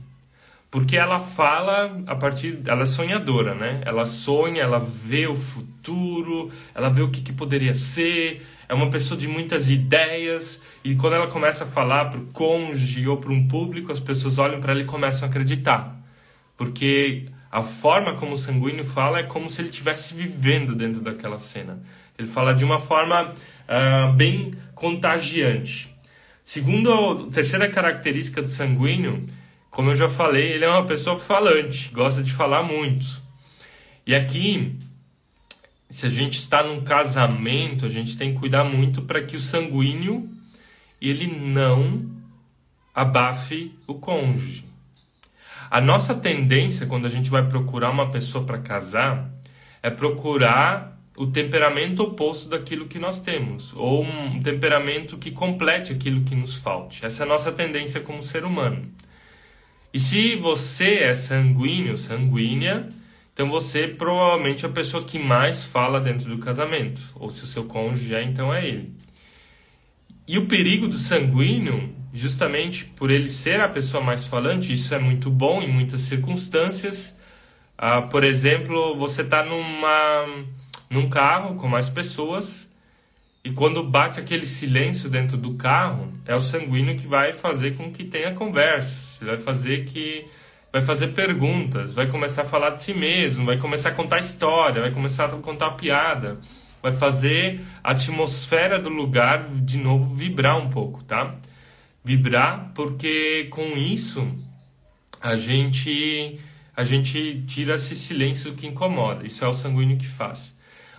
Porque 0.71 0.97
ela 0.97 1.19
fala 1.19 2.01
a 2.07 2.15
partir. 2.15 2.61
Ela 2.65 2.83
é 2.83 2.87
sonhadora, 2.87 3.55
né? 3.55 3.81
Ela 3.85 4.07
sonha, 4.07 4.63
ela 4.63 4.79
vê 4.79 5.27
o 5.27 5.35
futuro, 5.35 6.51
ela 6.75 6.89
vê 6.89 7.03
o 7.03 7.11
que, 7.11 7.21
que 7.23 7.33
poderia 7.33 7.75
ser. 7.75 8.47
É 8.69 8.75
uma 8.75 8.89
pessoa 8.89 9.19
de 9.19 9.27
muitas 9.27 9.69
ideias. 9.69 10.63
E 10.85 10.95
quando 10.95 11.15
ela 11.15 11.27
começa 11.27 11.65
a 11.65 11.67
falar 11.67 12.05
para 12.05 12.21
o 12.21 12.27
cônjuge 12.27 13.09
ou 13.09 13.17
para 13.17 13.33
um 13.33 13.49
público, 13.49 13.91
as 13.91 13.99
pessoas 13.99 14.39
olham 14.39 14.61
para 14.61 14.73
ela 14.73 14.83
e 14.83 14.85
começam 14.85 15.27
a 15.27 15.31
acreditar. 15.31 16.01
Porque 16.57 17.27
a 17.51 17.63
forma 17.63 18.15
como 18.15 18.35
o 18.35 18.39
sanguíneo 18.39 18.85
fala 18.85 19.19
é 19.19 19.23
como 19.25 19.51
se 19.51 19.61
ele 19.61 19.71
estivesse 19.71 20.15
vivendo 20.15 20.73
dentro 20.73 21.01
daquela 21.01 21.41
cena. 21.41 21.83
Ele 22.17 22.29
fala 22.29 22.55
de 22.55 22.65
uma 22.65 22.79
forma 22.79 23.33
uh, 23.33 24.13
bem 24.13 24.55
contagiante. 24.73 25.93
Segundo 26.45 26.93
a 26.93 27.33
terceira 27.33 27.69
característica 27.69 28.41
do 28.41 28.49
sanguíneo 28.49 29.19
como 29.71 29.91
eu 29.91 29.97
já 29.97 30.09
falei, 30.09 30.53
ele 30.53 30.65
é 30.65 30.69
uma 30.69 30.87
pessoa 30.87 31.19
falante, 31.19 31.91
gosta 31.91 32.23
de 32.23 32.33
falar 32.33 32.63
muito. 32.63 33.23
E 34.07 34.15
aqui, 34.15 34.77
se 35.89 36.07
a 36.07 36.11
gente 36.11 36.39
está 36.39 36.63
num 36.63 36.83
casamento, 36.83 37.87
a 37.87 37.89
gente 37.89 38.17
tem 38.17 38.35
que 38.35 38.41
cuidar 38.41 38.65
muito 38.65 39.03
para 39.03 39.23
que 39.23 39.37
o 39.37 39.41
sanguíneo 39.41 40.29
ele 41.01 41.27
não 41.27 42.11
abafe 42.95 43.75
o 43.87 43.95
cônjuge. 43.95 44.65
A 45.71 45.81
nossa 45.81 46.15
tendência 46.15 46.87
quando 46.87 47.07
a 47.07 47.09
gente 47.09 47.31
vai 47.31 47.47
procurar 47.49 47.91
uma 47.91 48.11
pessoa 48.11 48.45
para 48.45 48.59
casar 48.59 49.31
é 49.83 49.89
procurar 49.89 50.99
o 51.17 51.27
temperamento 51.27 52.03
oposto 52.03 52.49
daquilo 52.49 52.87
que 52.87 52.99
nós 52.99 53.21
temos, 53.21 53.75
ou 53.75 54.05
um 54.05 54.41
temperamento 54.43 55.19
que 55.19 55.31
complete 55.31 55.93
aquilo 55.93 56.23
que 56.25 56.35
nos 56.35 56.57
falte. 56.57 57.05
Essa 57.05 57.23
é 57.23 57.27
a 57.27 57.29
nossa 57.29 57.53
tendência 57.53 58.01
como 58.01 58.23
ser 58.23 58.45
humano. 58.45 58.91
E 59.93 59.99
se 59.99 60.37
você 60.37 60.95
é 60.99 61.15
sanguíneo, 61.15 61.99
sanguínea, 61.99 62.89
então 63.33 63.49
você 63.51 63.89
provavelmente 63.89 64.65
é 64.65 64.69
a 64.69 64.73
pessoa 64.73 65.05
que 65.05 65.19
mais 65.19 65.65
fala 65.65 66.01
dentro 66.01 66.29
do 66.29 66.39
casamento. 66.39 67.01
Ou 67.17 67.29
se 67.29 67.43
o 67.43 67.47
seu 67.47 67.65
cônjuge 67.65 68.15
é, 68.15 68.23
então 68.23 68.55
é 68.55 68.67
ele. 68.67 68.95
E 70.29 70.39
o 70.39 70.47
perigo 70.47 70.87
do 70.87 70.95
sanguíneo, 70.95 71.93
justamente 72.15 72.85
por 72.85 73.11
ele 73.11 73.31
ser 73.31 73.59
a 73.61 73.69
pessoa 73.69 74.01
mais 74.03 74.27
falante, 74.27 74.73
isso 74.73 74.95
é 74.95 74.99
muito 74.99 75.29
bom 75.29 75.61
em 75.61 75.69
muitas 75.69 76.03
circunstâncias. 76.03 77.17
Ah, 77.77 78.03
por 78.03 78.23
exemplo, 78.23 78.95
você 78.95 79.23
está 79.23 79.45
num 79.45 81.09
carro 81.09 81.57
com 81.57 81.67
mais 81.67 81.89
pessoas 81.89 82.70
e 83.43 83.51
quando 83.53 83.83
bate 83.83 84.21
aquele 84.21 84.45
silêncio 84.45 85.09
dentro 85.09 85.37
do 85.37 85.55
carro, 85.55 86.13
é 86.27 86.35
o 86.35 86.41
sanguíneo 86.41 86.97
que 86.97 87.07
vai 87.07 87.33
fazer 87.33 87.75
com 87.77 87.91
que 87.91 88.05
tenha 88.05 88.35
conversas, 88.35 89.19
vai 89.23 89.37
fazer 89.37 89.85
que 89.87 90.25
vai 90.73 90.83
fazer 90.83 91.09
perguntas, 91.09 91.93
vai 91.93 92.07
começar 92.07 92.43
a 92.43 92.45
falar 92.45 92.71
de 92.71 92.83
si 92.83 92.95
mesmo, 92.95 93.47
vai 93.47 93.57
começar 93.57 93.89
a 93.89 93.95
contar 93.95 94.19
história, 94.19 94.83
vai 94.83 94.93
começar 94.93 95.25
a 95.25 95.29
contar 95.31 95.73
piada, 95.73 96.39
vai 96.83 96.93
fazer 96.93 97.61
a 97.83 97.91
atmosfera 97.91 98.79
do 98.79 98.89
lugar 98.89 99.49
de 99.49 99.79
novo 99.79 100.15
vibrar 100.15 100.57
um 100.59 100.71
pouco, 100.71 101.03
tá? 101.03 101.35
Vibrar 102.05 102.71
porque 102.75 103.49
com 103.51 103.77
isso 103.77 104.33
a 105.21 105.37
gente 105.37 106.39
a 106.77 106.85
gente 106.85 107.43
tira 107.47 107.75
esse 107.75 107.97
silêncio 107.97 108.55
que 108.55 108.67
incomoda. 108.67 109.27
Isso 109.27 109.45
é 109.45 109.49
o 109.49 109.53
sanguíneo 109.53 109.99
que 109.99 110.07
faz. 110.07 110.55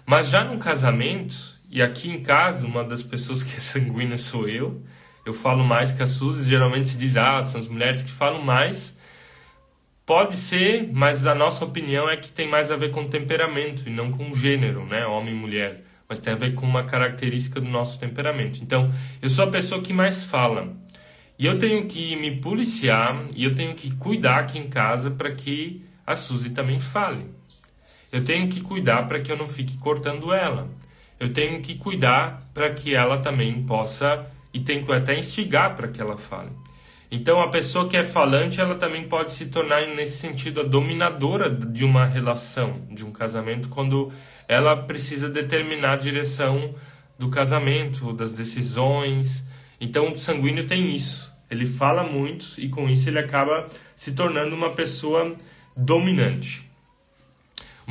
Mas 0.05 0.29
já 0.29 0.43
no 0.43 0.59
casamento, 0.59 1.33
e 1.71 1.81
aqui 1.81 2.09
em 2.09 2.21
casa, 2.21 2.67
uma 2.67 2.83
das 2.83 3.01
pessoas 3.01 3.43
que 3.43 3.55
é 3.55 3.59
sanguínea 3.61 4.17
sou 4.17 4.45
eu. 4.49 4.83
Eu 5.25 5.33
falo 5.33 5.63
mais 5.63 5.93
que 5.93 6.03
a 6.03 6.07
Suzy. 6.07 6.49
Geralmente 6.49 6.89
se 6.89 6.97
diz, 6.97 7.15
ah, 7.15 7.41
são 7.41 7.61
as 7.61 7.69
mulheres 7.69 8.03
que 8.03 8.11
falam 8.11 8.41
mais. 8.41 8.99
Pode 10.05 10.35
ser, 10.35 10.91
mas 10.91 11.25
a 11.25 11.33
nossa 11.33 11.63
opinião 11.63 12.09
é 12.09 12.17
que 12.17 12.29
tem 12.29 12.45
mais 12.45 12.71
a 12.71 12.75
ver 12.75 12.91
com 12.91 13.07
temperamento 13.07 13.87
e 13.87 13.89
não 13.89 14.11
com 14.11 14.33
gênero, 14.33 14.85
né? 14.87 15.05
Homem 15.05 15.33
e 15.33 15.37
mulher. 15.37 15.85
Mas 16.09 16.19
tem 16.19 16.33
a 16.33 16.35
ver 16.35 16.53
com 16.55 16.65
uma 16.65 16.83
característica 16.83 17.61
do 17.61 17.69
nosso 17.69 17.97
temperamento. 17.97 18.59
Então, 18.61 18.93
eu 19.21 19.29
sou 19.29 19.45
a 19.45 19.49
pessoa 19.49 19.81
que 19.81 19.93
mais 19.93 20.25
fala. 20.25 20.75
E 21.39 21.45
eu 21.45 21.57
tenho 21.57 21.87
que 21.87 22.17
me 22.17 22.35
policiar 22.35 23.17
e 23.33 23.45
eu 23.45 23.55
tenho 23.55 23.73
que 23.75 23.95
cuidar 23.95 24.39
aqui 24.39 24.59
em 24.59 24.69
casa 24.69 25.09
para 25.09 25.31
que 25.33 25.85
a 26.05 26.17
Suzy 26.17 26.49
também 26.49 26.81
fale. 26.81 27.25
Eu 28.11 28.25
tenho 28.25 28.49
que 28.49 28.59
cuidar 28.59 29.07
para 29.07 29.21
que 29.21 29.31
eu 29.31 29.37
não 29.37 29.47
fique 29.47 29.77
cortando 29.77 30.33
ela 30.33 30.69
eu 31.21 31.31
tenho 31.31 31.61
que 31.61 31.75
cuidar 31.75 32.41
para 32.51 32.73
que 32.73 32.95
ela 32.95 33.19
também 33.19 33.61
possa 33.61 34.25
e 34.51 34.59
tenho 34.59 34.83
que 34.83 34.91
até 34.91 35.15
instigar 35.15 35.75
para 35.75 35.87
que 35.87 36.01
ela 36.01 36.17
fale. 36.17 36.49
Então, 37.11 37.39
a 37.43 37.49
pessoa 37.49 37.87
que 37.87 37.95
é 37.95 38.03
falante, 38.03 38.59
ela 38.59 38.73
também 38.73 39.07
pode 39.07 39.31
se 39.33 39.45
tornar, 39.45 39.85
nesse 39.85 40.17
sentido, 40.17 40.61
a 40.61 40.63
dominadora 40.63 41.47
de 41.47 41.85
uma 41.85 42.05
relação, 42.05 42.87
de 42.89 43.05
um 43.05 43.11
casamento, 43.11 43.69
quando 43.69 44.11
ela 44.47 44.75
precisa 44.75 45.29
determinar 45.29 45.91
a 45.91 45.97
direção 45.97 46.73
do 47.19 47.29
casamento, 47.29 48.11
das 48.13 48.33
decisões. 48.33 49.43
Então, 49.79 50.11
o 50.11 50.17
sanguíneo 50.17 50.65
tem 50.65 50.95
isso. 50.95 51.31
Ele 51.51 51.67
fala 51.67 52.03
muito 52.03 52.55
e, 52.57 52.67
com 52.67 52.89
isso, 52.89 53.07
ele 53.07 53.19
acaba 53.19 53.67
se 53.95 54.13
tornando 54.13 54.55
uma 54.55 54.71
pessoa 54.71 55.35
dominante. 55.77 56.70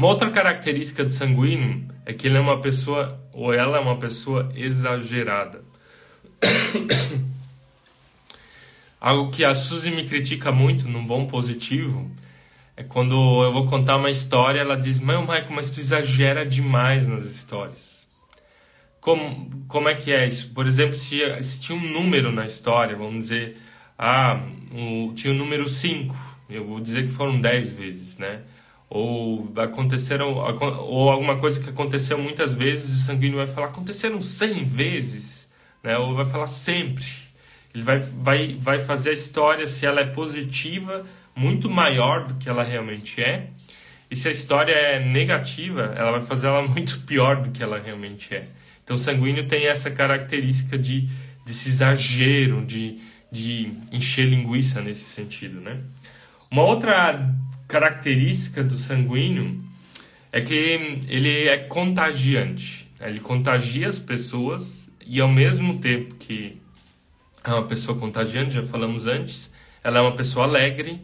Uma 0.01 0.09
outra 0.09 0.31
característica 0.31 1.05
do 1.05 1.11
sanguíneo 1.11 1.87
é 2.07 2.15
que 2.15 2.27
ele 2.27 2.39
é 2.39 2.41
uma 2.41 2.59
pessoa, 2.59 3.21
ou 3.35 3.53
ela 3.53 3.77
é 3.77 3.81
uma 3.81 4.01
pessoa 4.01 4.51
exagerada. 4.55 5.63
Algo 8.99 9.31
que 9.31 9.45
a 9.45 9.55
Suzy 9.55 9.91
me 9.91 10.09
critica 10.09 10.51
muito, 10.51 10.89
num 10.89 11.07
bom 11.07 11.27
positivo, 11.27 12.11
é 12.79 12.83
quando 12.83 13.13
eu 13.45 13.53
vou 13.53 13.67
contar 13.67 13.99
uma 13.99 14.09
história, 14.09 14.61
ela 14.61 14.75
diz: 14.75 14.99
Meu, 14.99 15.21
Michael, 15.21 15.51
mas 15.51 15.71
tu 15.71 15.81
exagera 15.81 16.47
demais 16.47 17.07
nas 17.07 17.27
histórias. 17.27 18.09
Como, 19.03 19.67
como 19.69 19.87
é 19.87 19.95
que 19.95 20.11
é 20.11 20.27
isso? 20.27 20.55
Por 20.55 20.67
exemplo, 20.67 20.97
se, 20.97 21.21
se 21.43 21.61
tinha 21.61 21.77
um 21.77 21.93
número 21.93 22.33
na 22.33 22.47
história, 22.47 22.97
vamos 22.97 23.29
dizer, 23.29 23.59
ah, 23.99 24.41
o, 24.73 25.13
tinha 25.13 25.35
o 25.35 25.37
número 25.37 25.69
5, 25.69 26.17
eu 26.49 26.65
vou 26.65 26.81
dizer 26.81 27.03
que 27.03 27.13
foram 27.13 27.39
10 27.39 27.75
vezes, 27.75 28.17
né? 28.17 28.41
Ou 28.91 29.53
aconteceram 29.57 30.35
ou 30.35 31.09
alguma 31.09 31.39
coisa 31.39 31.61
que 31.61 31.71
aconteceu 31.71 32.19
muitas 32.19 32.57
vezes, 32.57 33.03
o 33.03 33.07
sanguíneo 33.07 33.39
vai 33.39 33.47
falar 33.47 33.69
aconteceram 33.69 34.21
100 34.21 34.65
vezes, 34.65 35.49
né? 35.83 35.97
Ou 35.97 36.17
vai 36.17 36.27
falar 36.27 36.49
sempre. 36.49 37.07
Ele 37.73 37.85
vai 37.85 38.01
vai 38.01 38.57
vai 38.59 38.81
fazer 38.81 39.11
a 39.11 39.13
história 39.13 39.69
se 39.69 39.87
ela 39.87 40.01
é 40.01 40.07
positiva 40.07 41.07
muito 41.37 41.71
maior 41.71 42.27
do 42.27 42.35
que 42.35 42.49
ela 42.49 42.65
realmente 42.65 43.23
é. 43.23 43.47
E 44.11 44.17
se 44.17 44.27
a 44.27 44.33
história 44.33 44.73
é 44.73 44.99
negativa, 44.99 45.95
ela 45.97 46.11
vai 46.11 46.21
fazer 46.21 46.49
ela 46.49 46.63
muito 46.67 47.01
pior 47.03 47.41
do 47.41 47.51
que 47.51 47.63
ela 47.63 47.79
realmente 47.79 48.35
é. 48.35 48.45
Então 48.83 48.97
o 48.97 48.99
sanguíneo 48.99 49.47
tem 49.47 49.69
essa 49.69 49.91
característica 49.91 50.77
de 50.77 51.09
desse 51.47 51.69
exagero, 51.69 52.67
de 52.67 53.01
de 53.33 53.73
encher 53.93 54.27
linguiça 54.27 54.81
nesse 54.81 55.05
sentido, 55.05 55.61
né? 55.61 55.79
Uma 56.51 56.63
outra 56.63 57.33
característica 57.71 58.65
do 58.65 58.77
sanguíneo 58.77 59.63
é 60.33 60.41
que 60.41 60.55
ele 61.09 61.47
é 61.47 61.57
contagiante. 61.57 62.91
Ele 63.01 63.21
contagia 63.21 63.89
as 63.89 63.99
pessoas 63.99 64.91
e 65.07 65.21
ao 65.21 65.29
mesmo 65.29 65.79
tempo 65.79 66.17
que 66.17 66.61
é 67.45 67.51
uma 67.51 67.67
pessoa 67.67 67.97
contagiante, 67.97 68.55
já 68.55 68.63
falamos 68.63 69.07
antes, 69.07 69.51
ela 69.83 69.99
é 69.99 70.03
uma 70.03 70.15
pessoa 70.15 70.45
alegre. 70.45 71.01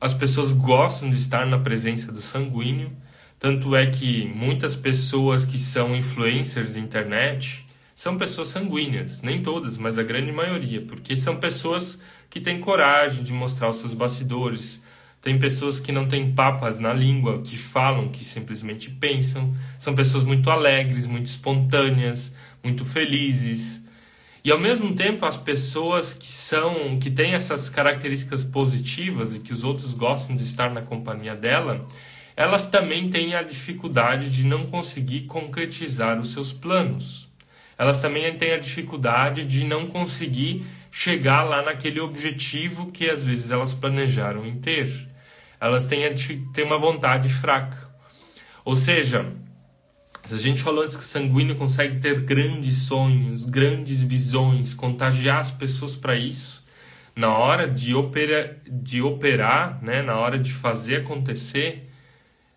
As 0.00 0.12
pessoas 0.12 0.52
gostam 0.52 1.08
de 1.08 1.16
estar 1.16 1.46
na 1.46 1.58
presença 1.58 2.12
do 2.12 2.20
sanguíneo. 2.20 2.92
Tanto 3.38 3.74
é 3.74 3.86
que 3.86 4.26
muitas 4.26 4.74
pessoas 4.76 5.44
que 5.44 5.58
são 5.58 5.96
influencers 5.96 6.74
da 6.74 6.80
internet, 6.80 7.64
são 7.94 8.16
pessoas 8.16 8.48
sanguíneas. 8.48 9.22
Nem 9.22 9.42
todas, 9.42 9.78
mas 9.78 9.96
a 9.96 10.02
grande 10.02 10.32
maioria, 10.32 10.82
porque 10.82 11.16
são 11.16 11.36
pessoas 11.36 11.98
que 12.28 12.40
têm 12.40 12.60
coragem 12.60 13.22
de 13.22 13.32
mostrar 13.32 13.70
os 13.70 13.76
seus 13.76 13.94
bastidores. 13.94 14.82
Tem 15.24 15.38
pessoas 15.38 15.80
que 15.80 15.90
não 15.90 16.06
têm 16.06 16.32
papas 16.34 16.78
na 16.78 16.92
língua, 16.92 17.40
que 17.40 17.56
falam, 17.56 18.10
que 18.10 18.22
simplesmente 18.22 18.90
pensam. 18.90 19.56
São 19.78 19.94
pessoas 19.94 20.22
muito 20.22 20.50
alegres, 20.50 21.06
muito 21.06 21.24
espontâneas, 21.24 22.36
muito 22.62 22.84
felizes. 22.84 23.82
E 24.44 24.52
ao 24.52 24.60
mesmo 24.60 24.94
tempo, 24.94 25.24
as 25.24 25.38
pessoas 25.38 26.12
que 26.12 26.30
são, 26.30 26.98
que 26.98 27.10
têm 27.10 27.32
essas 27.32 27.70
características 27.70 28.44
positivas 28.44 29.34
e 29.34 29.40
que 29.40 29.50
os 29.50 29.64
outros 29.64 29.94
gostam 29.94 30.36
de 30.36 30.42
estar 30.42 30.70
na 30.70 30.82
companhia 30.82 31.34
dela, 31.34 31.88
elas 32.36 32.66
também 32.66 33.08
têm 33.08 33.34
a 33.34 33.42
dificuldade 33.42 34.28
de 34.30 34.44
não 34.44 34.66
conseguir 34.66 35.22
concretizar 35.22 36.20
os 36.20 36.34
seus 36.34 36.52
planos. 36.52 37.30
Elas 37.78 37.96
também 37.96 38.36
têm 38.36 38.52
a 38.52 38.58
dificuldade 38.58 39.46
de 39.46 39.64
não 39.64 39.86
conseguir 39.86 40.66
chegar 40.92 41.44
lá 41.44 41.62
naquele 41.62 41.98
objetivo 41.98 42.92
que 42.92 43.08
às 43.08 43.24
vezes 43.24 43.50
elas 43.50 43.72
planejaram 43.72 44.44
em 44.44 44.60
ter. 44.60 45.13
Elas 45.64 45.86
têm, 45.86 46.02
têm 46.52 46.64
uma 46.64 46.78
vontade 46.78 47.28
fraca. 47.28 47.88
Ou 48.64 48.76
seja, 48.76 49.32
se 50.24 50.34
a 50.34 50.36
gente 50.36 50.62
falou 50.62 50.84
antes 50.84 50.96
que 50.96 51.02
o 51.02 51.06
sanguíneo 51.06 51.56
consegue 51.56 52.00
ter 52.00 52.20
grandes 52.20 52.76
sonhos, 52.78 53.44
grandes 53.44 54.00
visões, 54.00 54.74
contagiar 54.74 55.38
as 55.38 55.50
pessoas 55.50 55.96
para 55.96 56.16
isso, 56.16 56.64
na 57.16 57.36
hora 57.36 57.66
de, 57.66 57.94
opera, 57.94 58.60
de 58.66 59.00
operar, 59.00 59.82
né, 59.82 60.02
na 60.02 60.16
hora 60.16 60.38
de 60.38 60.52
fazer 60.52 60.96
acontecer, 60.96 61.90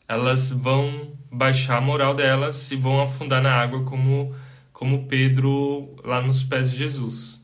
elas 0.07 0.51
vão 0.51 1.13
baixar 1.31 1.77
a 1.77 1.81
moral 1.81 2.13
delas 2.13 2.71
e 2.71 2.75
vão 2.75 3.01
afundar 3.01 3.41
na 3.41 3.53
água 3.53 3.83
como 3.83 4.35
como 4.77 5.07
Pedro 5.07 5.95
lá 6.03 6.21
nos 6.21 6.43
pés 6.43 6.69
de 6.69 6.77
Jesus. 6.77 7.36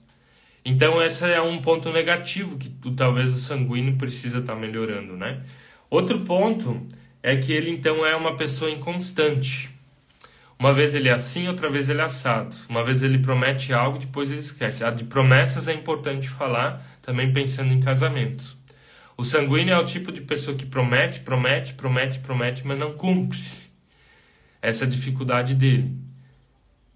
Então 0.65 1.01
esse 1.01 1.25
é 1.25 1.41
um 1.41 1.61
ponto 1.61 1.91
negativo 1.91 2.57
que 2.57 2.69
talvez 2.95 3.33
o 3.33 3.37
sanguíneo 3.37 3.97
precisa 3.97 4.39
estar 4.39 4.53
tá 4.53 4.59
melhorando, 4.59 5.17
né? 5.17 5.41
Outro 5.89 6.21
ponto 6.21 6.85
é 7.21 7.35
que 7.35 7.51
ele 7.51 7.69
então 7.69 8.05
é 8.05 8.15
uma 8.15 8.35
pessoa 8.35 8.71
inconstante. 8.71 9.69
Uma 10.57 10.73
vez 10.73 10.95
ele 10.95 11.09
é 11.09 11.11
assim, 11.11 11.47
outra 11.47 11.69
vez 11.69 11.89
ele 11.89 11.99
é 11.99 12.05
assado. 12.05 12.55
Uma 12.69 12.83
vez 12.83 13.03
ele 13.03 13.17
promete 13.17 13.73
algo, 13.73 13.97
depois 13.97 14.31
ele 14.31 14.39
esquece. 14.39 14.83
A 14.83 14.91
de 14.91 15.03
promessas 15.03 15.67
é 15.67 15.73
importante 15.73 16.29
falar, 16.29 16.81
também 17.01 17.33
pensando 17.33 17.73
em 17.73 17.79
casamento. 17.79 18.57
O 19.17 19.25
sanguíneo 19.25 19.73
é 19.73 19.77
o 19.77 19.85
tipo 19.85 20.11
de 20.11 20.21
pessoa 20.21 20.55
que 20.55 20.65
promete, 20.65 21.19
promete, 21.19 21.73
promete, 21.73 22.19
promete, 22.19 22.65
mas 22.65 22.79
não 22.79 22.93
cumpre. 22.93 23.39
Essa 24.61 24.85
é 24.85 24.87
a 24.87 24.89
dificuldade 24.89 25.53
dele. 25.53 25.95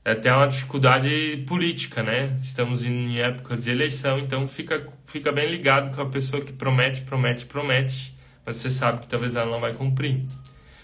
É 0.08 0.12
até 0.12 0.34
uma 0.34 0.48
dificuldade 0.48 1.44
política, 1.46 2.02
né? 2.02 2.38
Estamos 2.42 2.82
em 2.82 3.20
épocas 3.20 3.66
de 3.66 3.72
eleição, 3.72 4.18
então 4.18 4.48
fica, 4.48 4.88
fica 5.04 5.34
bem 5.34 5.52
ligado 5.52 5.94
com 5.94 6.02
a 6.02 6.06
pessoa 6.06 6.42
que 6.42 6.54
promete, 6.54 7.02
promete, 7.02 7.46
promete, 7.46 8.18
mas 8.46 8.56
você 8.56 8.70
sabe 8.70 9.02
que 9.02 9.08
talvez 9.10 9.36
ela 9.36 9.52
não 9.52 9.60
vai 9.60 9.74
cumprir. 9.74 10.22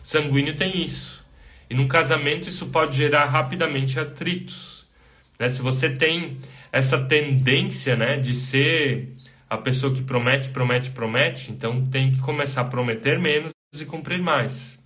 Sanguíneo 0.04 0.58
tem 0.58 0.84
isso. 0.84 1.26
E 1.70 1.74
num 1.74 1.88
casamento 1.88 2.50
isso 2.50 2.68
pode 2.68 2.98
gerar 2.98 3.24
rapidamente 3.24 3.98
atritos. 3.98 4.92
Né? 5.40 5.48
Se 5.48 5.62
você 5.62 5.90
tem 5.90 6.38
essa 6.70 7.00
tendência 7.00 7.96
né, 7.96 8.18
de 8.18 8.34
ser 8.34 9.16
a 9.50 9.56
pessoa 9.56 9.94
que 9.94 10.02
promete, 10.02 10.50
promete, 10.50 10.92
promete, 10.92 11.50
então 11.50 11.82
tem 11.82 12.12
que 12.12 12.20
começar 12.20 12.60
a 12.60 12.66
prometer 12.66 13.18
menos 13.22 13.54
e 13.74 13.86
cumprir 13.86 14.22
mais. 14.22 14.83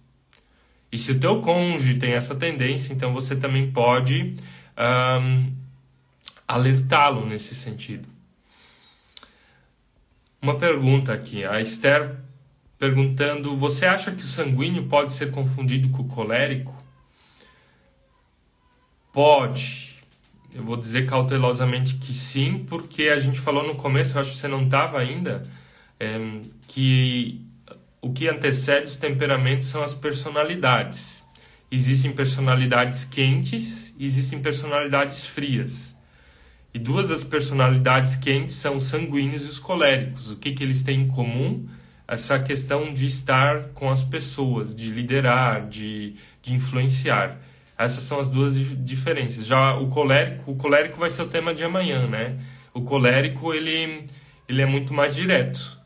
E 0.98 1.00
se 1.00 1.12
o 1.12 1.20
teu 1.20 1.40
cônjuge 1.42 2.00
tem 2.00 2.14
essa 2.14 2.34
tendência, 2.34 2.92
então 2.92 3.14
você 3.14 3.36
também 3.36 3.70
pode 3.70 4.34
um, 5.22 5.54
alertá-lo 6.48 7.24
nesse 7.24 7.54
sentido. 7.54 8.10
Uma 10.42 10.58
pergunta 10.58 11.14
aqui, 11.14 11.46
a 11.46 11.62
Esther 11.62 12.16
perguntando: 12.80 13.56
você 13.56 13.86
acha 13.86 14.12
que 14.12 14.24
o 14.24 14.28
sanguíneo 14.28 14.88
pode 14.88 15.14
ser 15.14 15.30
confundido 15.30 15.88
com 15.90 16.02
o 16.02 16.08
colérico? 16.08 16.76
Pode. 19.14 20.02
Eu 20.52 20.64
vou 20.64 20.78
dizer 20.78 21.06
cautelosamente 21.06 21.98
que 21.98 22.12
sim, 22.12 22.66
porque 22.68 23.10
a 23.10 23.20
gente 23.20 23.40
falou 23.40 23.68
no 23.68 23.76
começo, 23.76 24.18
eu 24.18 24.22
acho 24.22 24.32
que 24.32 24.38
você 24.38 24.48
não 24.48 24.64
estava 24.64 24.98
ainda, 24.98 25.44
é, 26.00 26.18
que 26.68 27.47
o 28.08 28.14
que 28.14 28.30
antecede 28.30 28.86
os 28.86 28.96
temperamentos 28.96 29.68
são 29.68 29.84
as 29.84 29.94
personalidades. 29.94 31.26
Existem 31.70 32.14
personalidades 32.14 33.04
quentes 33.04 33.94
existem 34.00 34.40
personalidades 34.40 35.26
frias. 35.26 35.94
E 36.74 36.80
duas 36.80 37.10
das 37.10 37.26
personalidades 37.26 38.16
quentes 38.16 38.56
são 38.56 38.78
os 38.78 38.84
sanguíneos 38.84 39.46
e 39.46 39.50
os 39.50 39.60
coléricos. 39.60 40.32
O 40.32 40.38
que, 40.38 40.54
que 40.54 40.64
eles 40.64 40.84
têm 40.84 41.02
em 41.02 41.08
comum? 41.10 41.68
Essa 42.08 42.40
questão 42.40 42.94
de 42.94 43.08
estar 43.08 43.70
com 43.74 43.90
as 43.90 44.06
pessoas, 44.06 44.74
de 44.74 44.90
liderar, 44.90 45.68
de, 45.68 46.16
de 46.42 46.54
influenciar. 46.54 47.42
Essas 47.78 48.04
são 48.04 48.22
as 48.22 48.30
duas 48.30 48.54
diferenças. 48.86 49.46
Já 49.46 49.76
o 49.76 49.90
colérico, 49.90 50.50
o 50.50 50.56
colérico 50.56 50.98
vai 50.98 51.10
ser 51.10 51.24
o 51.24 51.28
tema 51.28 51.54
de 51.54 51.66
amanhã, 51.66 52.08
né? 52.08 52.38
O 52.74 52.84
colérico 52.84 53.54
ele, 53.54 54.06
ele 54.48 54.62
é 54.62 54.66
muito 54.66 54.94
mais 54.94 55.14
direto 55.14 55.77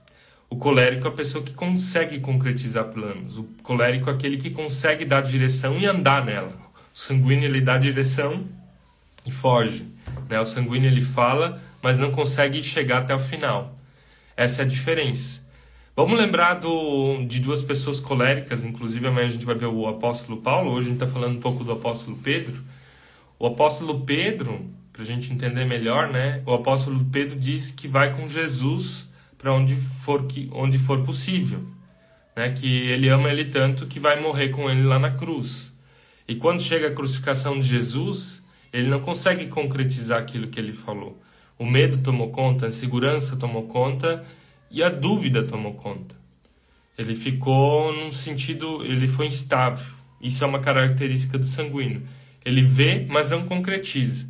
o 0.51 0.57
colérico 0.57 1.07
é 1.07 1.09
a 1.09 1.13
pessoa 1.13 1.41
que 1.41 1.53
consegue 1.53 2.19
concretizar 2.19 2.83
planos. 2.89 3.37
O 3.37 3.45
colérico 3.63 4.09
é 4.09 4.13
aquele 4.13 4.35
que 4.35 4.49
consegue 4.49 5.05
dar 5.05 5.21
direção 5.21 5.79
e 5.79 5.85
andar 5.85 6.25
nela. 6.25 6.51
O 6.93 6.97
sanguíneo 6.97 7.45
ele 7.45 7.61
dá 7.61 7.77
direção 7.77 8.43
e 9.25 9.31
foge. 9.31 9.85
Né? 10.27 10.37
O 10.41 10.45
sanguíneo 10.45 10.91
ele 10.91 10.99
fala, 10.99 11.63
mas 11.81 11.97
não 11.97 12.11
consegue 12.11 12.61
chegar 12.61 12.97
até 12.97 13.15
o 13.15 13.19
final. 13.19 13.79
Essa 14.35 14.63
é 14.63 14.65
a 14.65 14.67
diferença. 14.67 15.41
Vamos 15.95 16.19
lembrar 16.19 16.55
do, 16.55 17.23
de 17.25 17.39
duas 17.39 17.61
pessoas 17.61 18.01
coléricas, 18.01 18.65
inclusive 18.65 19.07
amanhã 19.07 19.27
a 19.27 19.31
gente 19.31 19.45
vai 19.45 19.55
ver 19.55 19.67
o 19.67 19.87
apóstolo 19.87 20.41
Paulo, 20.41 20.71
hoje 20.71 20.87
a 20.87 20.91
gente 20.91 21.01
está 21.01 21.07
falando 21.07 21.37
um 21.37 21.41
pouco 21.41 21.63
do 21.63 21.71
apóstolo 21.71 22.17
Pedro. 22.17 22.61
O 23.39 23.47
apóstolo 23.47 24.01
Pedro, 24.01 24.69
para 24.91 25.01
a 25.01 25.05
gente 25.05 25.31
entender 25.31 25.63
melhor, 25.63 26.09
né? 26.09 26.41
o 26.45 26.53
apóstolo 26.53 27.05
Pedro 27.05 27.39
diz 27.39 27.71
que 27.71 27.87
vai 27.87 28.13
com 28.13 28.27
Jesus 28.27 29.09
para 29.41 29.51
onde 29.51 29.75
for 29.75 30.27
que 30.27 30.47
onde 30.54 30.77
for 30.77 31.01
possível, 31.01 31.65
né? 32.36 32.51
Que 32.51 32.67
ele 32.67 33.10
ama 33.10 33.30
ele 33.30 33.45
tanto 33.45 33.88
que 33.88 33.99
vai 33.99 34.21
morrer 34.21 34.49
com 34.49 34.69
ele 34.69 34.84
lá 34.84 34.99
na 34.99 35.12
cruz. 35.12 35.73
E 36.27 36.36
quando 36.36 36.62
chega 36.62 36.88
a 36.88 36.93
crucificação 36.93 37.60
de 37.60 37.67
Jesus, 37.67 38.43
ele 38.71 38.88
não 38.88 38.99
consegue 38.99 39.47
concretizar 39.47 40.21
aquilo 40.21 40.47
que 40.47 40.60
ele 40.60 40.73
falou. 40.73 41.19
O 41.58 41.65
medo 41.65 41.97
tomou 41.97 42.30
conta, 42.30 42.67
a 42.67 42.69
insegurança 42.69 43.36
tomou 43.36 43.63
conta 43.67 44.23
e 44.69 44.84
a 44.84 44.89
dúvida 44.89 45.43
tomou 45.43 45.73
conta. 45.73 46.15
Ele 46.95 47.15
ficou 47.15 47.91
num 47.91 48.12
sentido, 48.12 48.86
ele 48.86 49.08
foi 49.08 49.25
instável. 49.25 49.86
Isso 50.21 50.43
é 50.43 50.47
uma 50.47 50.60
característica 50.60 51.38
do 51.38 51.45
sanguíneo. 51.45 52.04
Ele 52.45 52.62
vê, 52.62 53.08
mas 53.10 53.32
não 53.32 53.45
concretiza. 53.47 54.30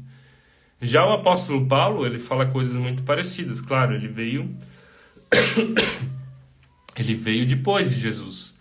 Já 0.82 1.06
o 1.06 1.12
apóstolo 1.12 1.68
Paulo, 1.68 2.06
ele 2.06 2.18
fala 2.18 2.46
coisas 2.46 2.76
muito 2.76 3.04
parecidas. 3.04 3.60
Claro, 3.60 3.94
ele 3.94 4.08
veio 4.08 4.56
ele 6.96 7.16
veio 7.16 7.46
depois 7.46 7.92
de 7.94 8.00
Jesus. 8.00 8.56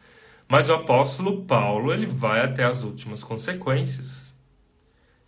Mas 0.48 0.68
o 0.68 0.74
apóstolo 0.74 1.44
Paulo, 1.44 1.92
ele 1.92 2.06
vai 2.06 2.40
até 2.40 2.64
as 2.64 2.82
últimas 2.82 3.22
consequências. 3.22 4.34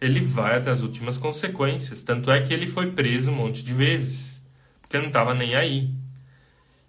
Ele 0.01 0.21
vai 0.21 0.57
até 0.57 0.71
as 0.71 0.83
últimas 0.83 1.17
consequências. 1.17 2.03
Tanto 2.03 2.31
é 2.31 2.41
que 2.41 2.53
ele 2.53 2.67
foi 2.67 2.91
preso 2.91 3.31
um 3.31 3.37
monte 3.37 3.63
de 3.63 3.73
vezes, 3.73 4.43
porque 4.81 4.99
não 4.99 5.07
estava 5.07 5.33
nem 5.33 5.55
aí. 5.55 5.91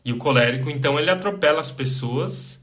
E 0.03 0.11
o 0.11 0.17
colérico, 0.17 0.69
então, 0.69 0.99
ele 0.99 1.11
atropela 1.11 1.61
as 1.61 1.71
pessoas. 1.71 2.59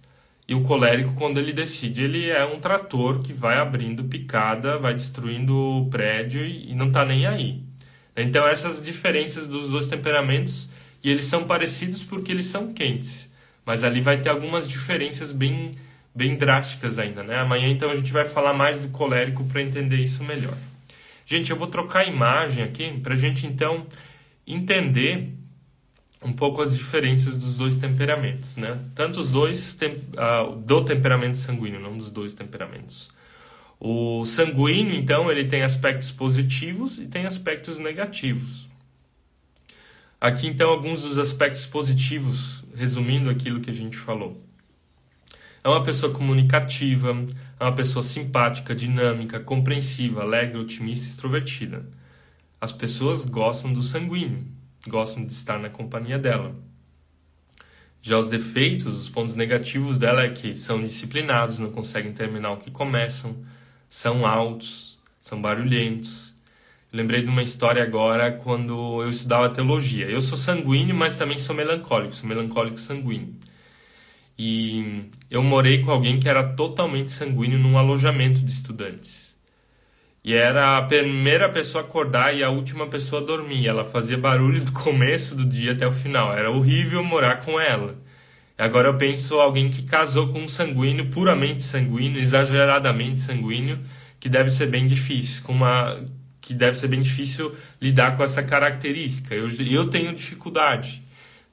E 0.49 0.55
o 0.55 0.63
colérico, 0.63 1.15
quando 1.15 1.39
ele 1.39 1.53
decide, 1.53 2.03
ele 2.03 2.29
é 2.29 2.45
um 2.45 2.59
trator 2.59 3.21
que 3.21 3.33
vai 3.33 3.57
abrindo 3.57 4.03
picada, 4.05 4.77
vai 4.77 4.93
destruindo 4.93 5.57
o 5.57 5.89
prédio 5.89 6.45
e 6.45 6.75
não 6.75 6.89
está 6.89 7.05
nem 7.05 7.27
aí. 7.27 7.63
Então, 8.17 8.47
essas 8.47 8.83
diferenças 8.83 9.47
dos 9.47 9.71
dois 9.71 9.87
temperamentos 9.87 10.69
e 11.03 11.11
eles 11.11 11.25
são 11.25 11.45
parecidos 11.45 12.05
porque 12.05 12.31
eles 12.31 12.47
são 12.47 12.73
quentes. 12.73 13.31
Mas 13.65 13.85
ali 13.85 14.01
vai 14.01 14.21
ter 14.21 14.29
algumas 14.29 14.69
diferenças 14.69 15.33
bem, 15.33 15.73
bem 16.15 16.37
drásticas 16.37 16.99
ainda, 16.99 17.23
né? 17.23 17.39
Amanhã 17.39 17.69
então 17.69 17.91
a 17.91 17.95
gente 17.95 18.13
vai 18.13 18.25
falar 18.25 18.53
mais 18.53 18.79
do 18.79 18.89
colérico 18.89 19.45
para 19.45 19.63
entender 19.63 19.97
isso 19.97 20.25
melhor. 20.25 20.57
Gente, 21.27 21.51
eu 21.51 21.57
vou 21.57 21.69
trocar 21.69 22.01
a 22.01 22.05
imagem 22.07 22.65
aqui 22.65 22.91
para 23.01 23.15
a 23.15 23.17
gente 23.17 23.47
então 23.47 23.87
entender 24.47 25.33
um 26.23 26.33
pouco 26.33 26.61
as 26.61 26.77
diferenças 26.77 27.37
dos 27.37 27.57
dois 27.57 27.77
temperamentos, 27.77 28.57
né? 28.57 28.79
Tanto 28.95 29.21
os 29.21 29.31
dois 29.31 29.75
tem, 29.75 29.93
uh, 29.93 30.55
do 30.57 30.85
temperamento 30.85 31.39
sanguíneo, 31.39 31.81
não 31.81 31.97
dos 31.97 32.11
dois 32.11 32.35
temperamentos. 32.35 33.11
O 33.79 34.27
sanguíneo, 34.27 34.95
então, 34.95 35.31
ele 35.31 35.47
tem 35.47 35.63
aspectos 35.63 36.13
positivos 36.13 36.99
e 36.99 37.07
tem 37.07 37.25
aspectos 37.25 37.79
negativos. 37.79 38.70
Aqui 40.21 40.47
então 40.47 40.69
alguns 40.69 41.01
dos 41.01 41.17
aspectos 41.17 41.65
positivos, 41.65 42.63
resumindo 42.75 43.31
aquilo 43.31 43.61
que 43.61 43.71
a 43.71 43.75
gente 43.75 43.97
falou. 43.97 44.39
É 45.65 45.69
uma 45.69 45.83
pessoa 45.83 46.13
comunicativa, 46.13 47.17
é 47.59 47.65
uma 47.65 47.75
pessoa 47.75 48.03
simpática, 48.03 48.75
dinâmica, 48.75 49.41
compreensiva, 49.41 50.21
alegre, 50.21 50.59
otimista 50.59 51.07
e 51.07 51.09
extrovertida. 51.09 51.87
As 52.61 52.71
pessoas 52.71 53.25
gostam 53.25 53.73
do 53.73 53.83
sanguíneo, 53.83 54.47
gostam 54.87 55.25
de 55.25 55.33
estar 55.33 55.59
na 55.59 55.71
companhia 55.71 56.19
dela. 56.19 56.55
Já 58.03 58.19
os 58.19 58.27
defeitos, 58.27 58.87
os 58.87 59.09
pontos 59.09 59.35
negativos 59.35 59.97
dela 59.97 60.23
é 60.23 60.31
que 60.31 60.55
são 60.55 60.83
disciplinados, 60.83 61.59
não 61.59 61.71
conseguem 61.71 62.13
terminar 62.13 62.53
o 62.53 62.59
que 62.59 62.71
começam, 62.71 63.37
são 63.89 64.27
altos, 64.27 64.99
são 65.21 65.41
barulhentos. 65.41 66.30
Lembrei 66.93 67.23
de 67.23 67.31
uma 67.31 67.43
história 67.43 67.83
agora 67.83 68.33
quando 68.33 69.03
eu 69.03 69.09
estudava 69.09 69.49
teologia. 69.49 70.07
Eu 70.07 70.21
sou 70.21 70.37
sanguíneo, 70.37 70.95
mas 70.95 71.17
também 71.17 71.39
sou 71.39 71.55
melancólico, 71.55 72.15
sou 72.15 72.29
melancólico 72.29 72.79
sanguíneo. 72.79 73.35
E 74.37 75.05
eu 75.31 75.43
morei 75.43 75.83
com 75.85 75.91
alguém 75.93 76.19
que 76.19 76.29
era 76.29 76.43
totalmente 76.55 77.13
sanguíneo 77.13 77.59
num 77.59 77.79
alojamento 77.79 78.41
de 78.41 78.51
estudantes. 78.51 79.37
E 80.25 80.35
era 80.35 80.79
a 80.79 80.83
primeira 80.83 81.49
pessoa 81.49 81.85
a 81.85 81.87
acordar 81.87 82.35
e 82.35 82.43
a 82.43 82.51
última 82.51 82.87
pessoa 82.89 83.23
a 83.23 83.25
dormir. 83.25 83.69
Ela 83.69 83.85
fazia 83.85 84.19
barulho 84.19 84.65
do 84.65 84.73
começo 84.73 85.37
do 85.37 85.45
dia 85.45 85.73
até 85.73 85.87
o 85.87 85.93
final. 85.93 86.33
Era 86.37 86.51
horrível 86.51 87.05
morar 87.05 87.45
com 87.45 87.61
ela. 87.61 87.97
Agora 88.59 88.89
eu 88.89 88.99
penso 88.99 89.39
alguém 89.41 89.71
que 89.71 89.83
casou 89.83 90.29
com 90.29 90.41
um 90.41 90.49
sanguíneo, 90.49 91.07
puramente 91.11 91.63
sanguíneo, 91.63 92.21
exageradamente 92.21 93.19
sanguíneo, 93.19 93.79
que 94.19 94.29
deve 94.29 94.51
ser 94.51 94.67
bem 94.67 94.87
difícil, 94.87 95.43
com 95.45 95.53
uma 95.53 95.99
que 96.51 96.55
deve 96.55 96.77
ser 96.77 96.89
bem 96.89 97.01
difícil 97.01 97.55
lidar 97.81 98.17
com 98.17 98.25
essa 98.25 98.43
característica. 98.43 99.33
Eu, 99.33 99.49
eu 99.49 99.89
tenho 99.89 100.13
dificuldade, 100.13 101.01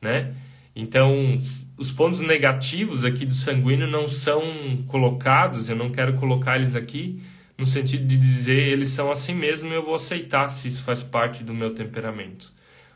né? 0.02 0.34
Então, 0.76 1.38
os 1.78 1.92
pontos 1.92 2.20
negativos 2.20 3.06
aqui 3.06 3.24
do 3.24 3.34
sanguíneo 3.34 3.86
não 3.86 4.08
são 4.08 4.42
colocados, 4.88 5.70
eu 5.70 5.76
não 5.76 5.92
quero 5.92 6.16
colocar 6.16 6.56
eles 6.56 6.74
aqui 6.74 7.22
no 7.56 7.66
sentido 7.66 8.08
de 8.08 8.18
dizer 8.18 8.60
eles 8.60 8.90
são 8.90 9.12
assim 9.12 9.34
mesmo 9.34 9.70
e 9.70 9.76
eu 9.76 9.84
vou 9.84 9.96
aceitar 9.96 10.50
se 10.50 10.68
isso 10.68 10.84
faz 10.84 11.04
parte 11.04 11.44
do 11.44 11.54
meu 11.54 11.76
temperamento. 11.76 12.50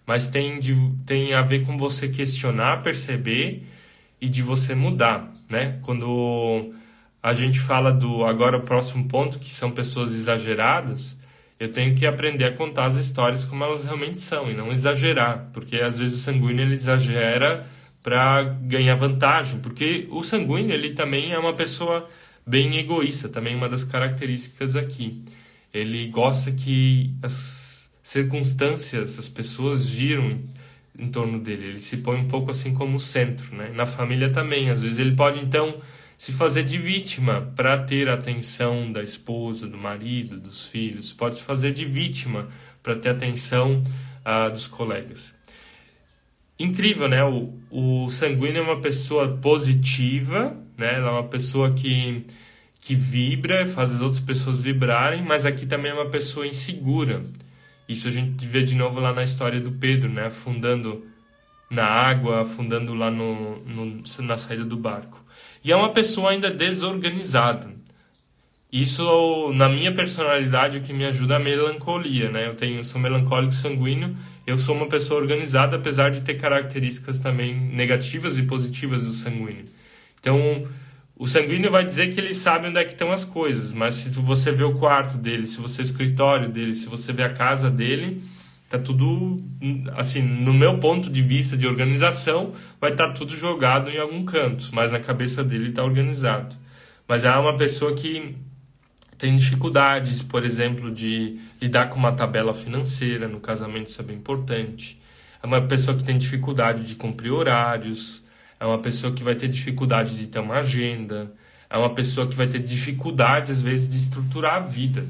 Mas 0.05 0.27
tem, 0.27 0.59
de, 0.59 0.75
tem 1.05 1.35
a 1.35 1.43
ver 1.43 1.65
com 1.65 1.77
você 1.77 2.07
questionar, 2.07 2.81
perceber 2.81 3.63
e 4.19 4.27
de 4.27 4.41
você 4.41 4.73
mudar, 4.73 5.31
né? 5.47 5.77
Quando 5.83 6.73
a 7.21 7.33
gente 7.33 7.59
fala 7.59 7.91
do 7.91 8.25
agora 8.25 8.57
o 8.57 8.61
próximo 8.61 9.07
ponto, 9.07 9.37
que 9.37 9.51
são 9.51 9.69
pessoas 9.69 10.13
exageradas, 10.13 11.20
eu 11.61 11.69
tenho 11.71 11.93
que 11.93 12.07
aprender 12.07 12.45
a 12.45 12.51
contar 12.51 12.85
as 12.85 12.95
histórias 12.95 13.45
como 13.45 13.63
elas 13.63 13.83
realmente 13.83 14.19
são 14.19 14.49
e 14.49 14.53
não 14.55 14.71
exagerar, 14.71 15.47
porque 15.53 15.75
às 15.75 15.99
vezes 15.99 16.15
o 16.15 16.23
sanguíneo 16.23 16.65
ele 16.65 16.73
exagera 16.73 17.67
para 18.03 18.43
ganhar 18.63 18.95
vantagem, 18.95 19.59
porque 19.59 20.07
o 20.09 20.23
sanguíneo 20.23 20.73
ele 20.73 20.95
também 20.95 21.33
é 21.33 21.37
uma 21.37 21.53
pessoa 21.53 22.09
bem 22.47 22.79
egoísta, 22.79 23.29
também 23.29 23.55
uma 23.55 23.69
das 23.69 23.83
características 23.83 24.75
aqui. 24.75 25.23
Ele 25.71 26.07
gosta 26.07 26.51
que 26.51 27.13
as 27.21 27.87
circunstâncias, 28.01 29.19
as 29.19 29.29
pessoas 29.29 29.85
giram 29.85 30.39
em 30.97 31.09
torno 31.09 31.39
dele, 31.39 31.67
ele 31.67 31.79
se 31.79 31.97
põe 31.97 32.21
um 32.21 32.27
pouco 32.27 32.49
assim 32.49 32.73
como 32.73 32.99
centro, 32.99 33.55
né? 33.55 33.71
Na 33.75 33.85
família 33.85 34.31
também, 34.31 34.71
às 34.71 34.81
vezes 34.81 34.97
ele 34.97 35.15
pode 35.15 35.39
então 35.39 35.75
se 36.21 36.31
fazer 36.31 36.63
de 36.63 36.77
vítima 36.77 37.51
para 37.55 37.79
ter 37.79 38.07
a 38.07 38.13
atenção 38.13 38.91
da 38.91 39.01
esposa, 39.01 39.65
do 39.65 39.75
marido, 39.75 40.39
dos 40.39 40.67
filhos. 40.67 41.11
Pode 41.11 41.37
se 41.37 41.43
fazer 41.43 41.73
de 41.73 41.83
vítima 41.83 42.47
para 42.83 42.95
ter 42.95 43.09
a 43.09 43.13
atenção 43.13 43.81
uh, 44.23 44.51
dos 44.51 44.67
colegas. 44.67 45.33
Incrível, 46.59 47.07
né? 47.07 47.23
O, 47.23 47.57
o 47.71 48.07
sanguíneo 48.11 48.59
é 48.59 48.61
uma 48.61 48.79
pessoa 48.79 49.35
positiva, 49.37 50.55
né? 50.77 50.93
Ela 50.93 51.07
é 51.07 51.11
uma 51.11 51.27
pessoa 51.27 51.73
que, 51.73 52.23
que 52.79 52.93
vibra, 52.93 53.65
faz 53.65 53.89
as 53.89 53.99
outras 53.99 54.21
pessoas 54.21 54.61
vibrarem, 54.61 55.23
mas 55.23 55.43
aqui 55.43 55.65
também 55.65 55.89
é 55.89 55.95
uma 55.95 56.11
pessoa 56.11 56.45
insegura. 56.45 57.23
Isso 57.89 58.07
a 58.07 58.11
gente 58.11 58.45
vê 58.45 58.61
de 58.61 58.75
novo 58.75 58.99
lá 58.99 59.11
na 59.11 59.23
história 59.23 59.59
do 59.59 59.71
Pedro, 59.71 60.07
né? 60.07 60.27
Afundando 60.27 61.03
na 61.67 61.85
água, 61.85 62.41
afundando 62.41 62.93
lá 62.93 63.09
no, 63.09 63.55
no 63.61 64.03
na 64.19 64.37
saída 64.37 64.63
do 64.63 64.77
barco. 64.77 65.20
E 65.63 65.71
é 65.71 65.75
uma 65.75 65.91
pessoa 65.91 66.31
ainda 66.31 66.49
desorganizada. 66.49 67.69
Isso, 68.71 69.51
na 69.53 69.67
minha 69.67 69.93
personalidade, 69.93 70.77
o 70.77 70.81
que 70.81 70.93
me 70.93 71.05
ajuda 71.05 71.33
é 71.33 71.37
a 71.37 71.39
melancolia, 71.39 72.31
né? 72.31 72.47
Eu 72.47 72.55
tenho, 72.55 72.83
sou 72.85 73.01
melancólico 73.01 73.53
sanguíneo, 73.53 74.15
eu 74.47 74.57
sou 74.57 74.75
uma 74.75 74.87
pessoa 74.87 75.19
organizada, 75.19 75.75
apesar 75.75 76.09
de 76.09 76.21
ter 76.21 76.35
características 76.35 77.19
também 77.19 77.53
negativas 77.53 78.39
e 78.39 78.43
positivas 78.43 79.05
do 79.05 79.11
sanguíneo. 79.11 79.65
Então, 80.19 80.65
o 81.17 81.27
sanguíneo 81.27 81.69
vai 81.69 81.85
dizer 81.85 82.13
que 82.13 82.19
ele 82.19 82.33
sabe 82.33 82.67
onde 82.67 82.79
é 82.79 82.85
que 82.85 82.93
estão 82.93 83.11
as 83.11 83.25
coisas, 83.25 83.73
mas 83.73 83.93
se 83.95 84.09
você 84.19 84.51
vê 84.51 84.63
o 84.63 84.73
quarto 84.73 85.17
dele, 85.17 85.45
se 85.45 85.59
você 85.59 85.77
vê 85.77 85.81
o 85.83 85.91
escritório 85.91 86.49
dele, 86.49 86.73
se 86.73 86.87
você 86.87 87.11
vê 87.11 87.23
a 87.23 87.33
casa 87.33 87.69
dele, 87.69 88.23
tá 88.71 88.79
tudo 88.79 89.43
assim 89.97 90.21
no 90.21 90.53
meu 90.53 90.79
ponto 90.79 91.09
de 91.09 91.21
vista 91.21 91.57
de 91.57 91.67
organização 91.67 92.53
vai 92.79 92.91
estar 92.91 93.07
tá 93.07 93.13
tudo 93.13 93.35
jogado 93.35 93.89
em 93.89 93.97
algum 93.97 94.23
canto 94.23 94.69
mas 94.71 94.93
na 94.93 94.99
cabeça 94.99 95.43
dele 95.43 95.69
está 95.69 95.83
organizado. 95.83 96.55
Mas 97.05 97.25
é 97.25 97.35
uma 97.35 97.57
pessoa 97.57 97.93
que 97.93 98.33
tem 99.17 99.35
dificuldades 99.35 100.23
por 100.23 100.45
exemplo 100.45 100.89
de 100.89 101.37
lidar 101.61 101.89
com 101.89 101.99
uma 101.99 102.13
tabela 102.13 102.53
financeira 102.53 103.27
no 103.27 103.41
casamento 103.41 103.89
isso 103.89 104.01
é 104.01 104.05
bem 104.05 104.15
importante. 104.15 105.01
É 105.43 105.45
uma 105.45 105.61
pessoa 105.61 105.97
que 105.97 106.03
tem 106.03 106.17
dificuldade 106.17 106.85
de 106.85 106.95
cumprir 106.95 107.31
horários 107.31 108.23
é 108.57 108.65
uma 108.65 108.79
pessoa 108.79 109.11
que 109.11 109.21
vai 109.21 109.35
ter 109.35 109.49
dificuldade 109.49 110.15
de 110.15 110.27
ter 110.27 110.39
uma 110.39 110.55
agenda 110.55 111.33
é 111.69 111.77
uma 111.77 111.93
pessoa 111.93 112.25
que 112.25 112.35
vai 112.35 112.47
ter 112.47 112.59
dificuldade 112.59 113.51
às 113.51 113.61
vezes 113.61 113.89
de 113.89 113.97
estruturar 113.97 114.55
a 114.55 114.59
vida 114.59 115.05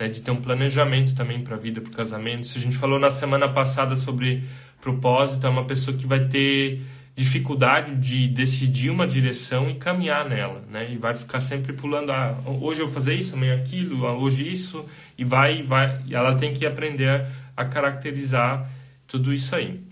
né, 0.00 0.08
de 0.08 0.22
ter 0.22 0.30
um 0.30 0.40
planejamento 0.40 1.14
também 1.14 1.42
para 1.42 1.56
a 1.56 1.58
vida, 1.58 1.82
para 1.82 1.90
o 1.90 1.94
casamento. 1.94 2.46
Se 2.46 2.56
a 2.56 2.60
gente 2.60 2.76
falou 2.76 2.98
na 2.98 3.10
semana 3.10 3.46
passada 3.46 3.94
sobre 3.94 4.42
propósito, 4.80 5.46
é 5.46 5.50
uma 5.50 5.66
pessoa 5.66 5.94
que 5.94 6.06
vai 6.06 6.26
ter 6.26 6.80
dificuldade 7.14 7.94
de 7.96 8.26
decidir 8.28 8.88
uma 8.88 9.06
direção 9.06 9.68
e 9.68 9.74
caminhar 9.74 10.26
nela, 10.26 10.64
né? 10.70 10.90
E 10.90 10.96
vai 10.96 11.12
ficar 11.12 11.42
sempre 11.42 11.74
pulando, 11.74 12.10
ah, 12.10 12.34
hoje 12.46 12.80
eu 12.80 12.86
vou 12.86 12.94
fazer 12.94 13.14
isso, 13.14 13.34
amanhã 13.34 13.56
aquilo, 13.56 14.06
ah, 14.06 14.16
hoje 14.16 14.50
isso, 14.50 14.86
e 15.18 15.24
vai, 15.24 15.62
vai, 15.62 16.00
e 16.06 16.14
ela 16.14 16.34
tem 16.34 16.54
que 16.54 16.64
aprender 16.64 17.26
a 17.54 17.64
caracterizar 17.66 18.70
tudo 19.06 19.34
isso 19.34 19.54
aí. 19.54 19.82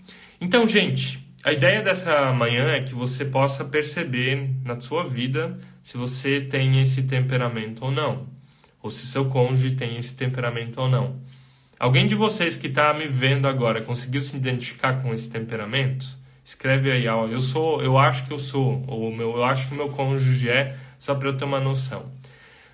Então, 0.41 0.65
gente, 0.65 1.23
a 1.43 1.53
ideia 1.53 1.83
dessa 1.83 2.33
manhã 2.33 2.69
é 2.69 2.81
que 2.81 2.95
você 2.95 3.25
possa 3.25 3.63
perceber 3.63 4.49
na 4.65 4.79
sua 4.79 5.03
vida 5.03 5.59
se 5.83 5.97
você 5.97 6.41
tem 6.41 6.81
esse 6.81 7.03
temperamento 7.03 7.85
ou 7.85 7.91
não 7.91 8.38
ou 8.81 8.89
se 8.89 9.05
seu 9.05 9.25
cônjuge 9.25 9.75
tem 9.75 9.97
esse 9.97 10.15
temperamento 10.15 10.79
ou 10.79 10.89
não. 10.89 11.19
Alguém 11.79 12.05
de 12.05 12.15
vocês 12.15 12.57
que 12.57 12.67
está 12.67 12.93
me 12.93 13.07
vendo 13.07 13.47
agora 13.47 13.81
conseguiu 13.81 14.21
se 14.21 14.35
identificar 14.35 15.01
com 15.01 15.13
esse 15.13 15.29
temperamento? 15.29 16.05
Escreve 16.43 16.91
aí, 16.91 17.07
ó, 17.07 17.27
eu 17.27 17.39
sou, 17.39 17.81
eu 17.81 17.97
acho 17.97 18.25
que 18.25 18.33
eu 18.33 18.39
sou, 18.39 18.83
ou 18.87 19.15
meu, 19.15 19.37
eu 19.37 19.43
acho 19.43 19.69
que 19.69 19.75
meu 19.75 19.87
cônjuge 19.89 20.49
é, 20.49 20.75
só 20.97 21.15
para 21.15 21.29
eu 21.29 21.37
ter 21.37 21.45
uma 21.45 21.59
noção. 21.59 22.11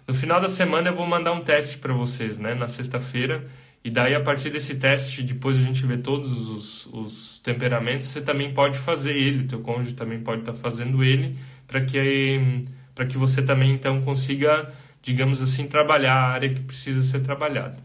No 0.08 0.14
final 0.14 0.40
da 0.40 0.48
semana 0.48 0.90
eu 0.90 0.96
vou 0.96 1.06
mandar 1.06 1.34
um 1.34 1.42
teste 1.42 1.78
para 1.78 1.94
vocês, 1.94 2.38
né, 2.38 2.54
na 2.56 2.68
sexta-feira, 2.68 3.46
e 3.84 3.90
daí 3.92 4.16
a 4.16 4.20
partir 4.20 4.50
desse 4.50 4.76
teste, 4.76 5.22
depois 5.22 5.58
a 5.58 5.62
gente 5.62 5.86
vê 5.86 5.98
todos 5.98 6.50
os, 6.50 6.86
os 6.88 7.40
temperamentos, 7.44 8.08
você 8.08 8.22
também 8.22 8.54
pode 8.54 8.78
fazer 8.80 9.16
ele, 9.16 9.48
teu 9.48 9.60
cônjuge 9.60 9.94
também 9.94 10.20
pode 10.20 10.42
estar 10.42 10.54
tá 10.54 10.58
fazendo 10.58 11.04
ele, 11.04 11.38
para 11.68 11.82
que 11.82 12.66
para 12.96 13.06
que 13.06 13.18
você 13.18 13.42
também 13.42 13.74
então 13.74 14.02
consiga 14.02 14.74
digamos 15.06 15.40
assim, 15.40 15.68
trabalhar 15.68 16.16
a 16.16 16.30
área 16.32 16.52
que 16.52 16.62
precisa 16.62 17.04
ser 17.04 17.22
trabalhada. 17.22 17.78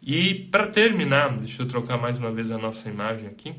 E 0.00 0.46
para 0.48 0.68
terminar, 0.68 1.36
deixa 1.36 1.62
eu 1.62 1.66
trocar 1.66 1.98
mais 1.98 2.18
uma 2.18 2.30
vez 2.30 2.52
a 2.52 2.56
nossa 2.56 2.88
imagem 2.88 3.28
aqui. 3.28 3.52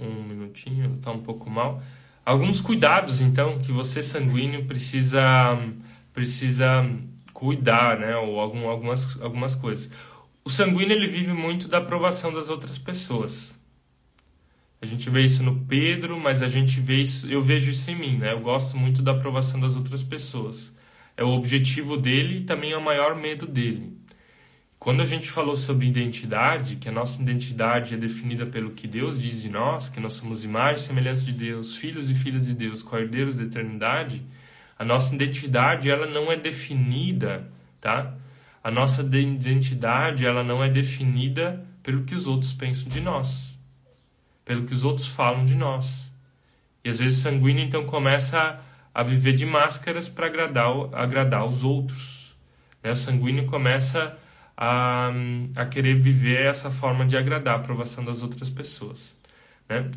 Um 0.00 0.24
minutinho, 0.24 0.94
está 0.94 1.12
um 1.12 1.22
pouco 1.22 1.48
mal. 1.48 1.80
Alguns 2.24 2.60
cuidados, 2.60 3.20
então, 3.20 3.60
que 3.60 3.70
você 3.70 4.02
sanguíneo 4.02 4.64
precisa 4.64 5.22
precisa 6.12 6.84
cuidar, 7.32 8.00
né? 8.00 8.16
Ou 8.16 8.40
algum, 8.40 8.68
algumas, 8.68 9.20
algumas 9.22 9.54
coisas. 9.54 9.88
O 10.44 10.50
sanguíneo 10.50 10.92
ele 10.96 11.06
vive 11.06 11.32
muito 11.32 11.68
da 11.68 11.78
aprovação 11.78 12.32
das 12.32 12.50
outras 12.50 12.78
pessoas. 12.78 13.54
A 14.80 14.84
gente 14.84 15.08
vê 15.08 15.22
isso 15.22 15.42
no 15.42 15.64
Pedro, 15.64 16.20
mas 16.20 16.42
a 16.42 16.48
gente 16.48 16.80
vê 16.80 16.96
isso, 17.00 17.26
eu 17.30 17.40
vejo 17.40 17.70
isso 17.70 17.90
em 17.90 17.96
mim, 17.96 18.18
né? 18.18 18.32
Eu 18.32 18.40
gosto 18.40 18.76
muito 18.76 19.00
da 19.00 19.12
aprovação 19.12 19.58
das 19.58 19.74
outras 19.74 20.02
pessoas. 20.02 20.72
É 21.16 21.24
o 21.24 21.30
objetivo 21.30 21.96
dele 21.96 22.38
e 22.38 22.40
também 22.42 22.72
é 22.72 22.76
o 22.76 22.84
maior 22.84 23.16
medo 23.16 23.46
dele. 23.46 23.96
Quando 24.78 25.00
a 25.00 25.06
gente 25.06 25.30
falou 25.30 25.56
sobre 25.56 25.86
identidade, 25.86 26.76
que 26.76 26.90
a 26.90 26.92
nossa 26.92 27.20
identidade 27.20 27.94
é 27.94 27.96
definida 27.96 28.44
pelo 28.44 28.72
que 28.72 28.86
Deus 28.86 29.22
diz 29.22 29.40
de 29.40 29.48
nós, 29.48 29.88
que 29.88 29.98
nós 29.98 30.12
somos 30.12 30.44
imagem 30.44 30.76
e 30.76 30.80
semelhança 30.80 31.24
de 31.24 31.32
Deus, 31.32 31.74
filhos 31.76 32.10
e 32.10 32.14
filhas 32.14 32.46
de 32.46 32.54
Deus, 32.54 32.82
cordeiros 32.82 33.34
da 33.34 33.44
eternidade, 33.44 34.22
a 34.78 34.84
nossa 34.84 35.14
identidade 35.14 35.88
ela 35.88 36.06
não 36.06 36.30
é 36.30 36.36
definida, 36.36 37.50
tá? 37.80 38.14
A 38.62 38.70
nossa 38.70 39.00
identidade 39.00 40.26
ela 40.26 40.44
não 40.44 40.62
é 40.62 40.68
definida 40.68 41.66
pelo 41.82 42.04
que 42.04 42.14
os 42.14 42.26
outros 42.26 42.52
pensam 42.52 42.90
de 42.90 43.00
nós 43.00 43.45
pelo 44.46 44.64
que 44.64 44.72
os 44.72 44.84
outros 44.84 45.06
falam 45.06 45.44
de 45.44 45.56
nós. 45.56 46.10
E 46.82 46.88
às 46.88 47.00
vezes 47.00 47.18
sanguíneo 47.18 47.64
então 47.64 47.84
começa 47.84 48.38
a, 48.94 49.00
a 49.00 49.02
viver 49.02 49.32
de 49.32 49.44
máscaras 49.44 50.08
para 50.08 50.26
agradar, 50.26 50.70
agradar 50.92 51.44
os 51.44 51.64
outros. 51.64 52.34
Né? 52.82 52.92
O 52.92 52.96
sanguíneo 52.96 53.44
começa 53.46 54.16
a, 54.56 55.10
a 55.56 55.66
querer 55.66 55.96
viver 56.00 56.46
essa 56.46 56.70
forma 56.70 57.04
de 57.04 57.16
agradar 57.16 57.54
a 57.54 57.58
aprovação 57.58 58.04
das 58.04 58.22
outras 58.22 58.48
pessoas. 58.48 59.14
Né? 59.68 59.90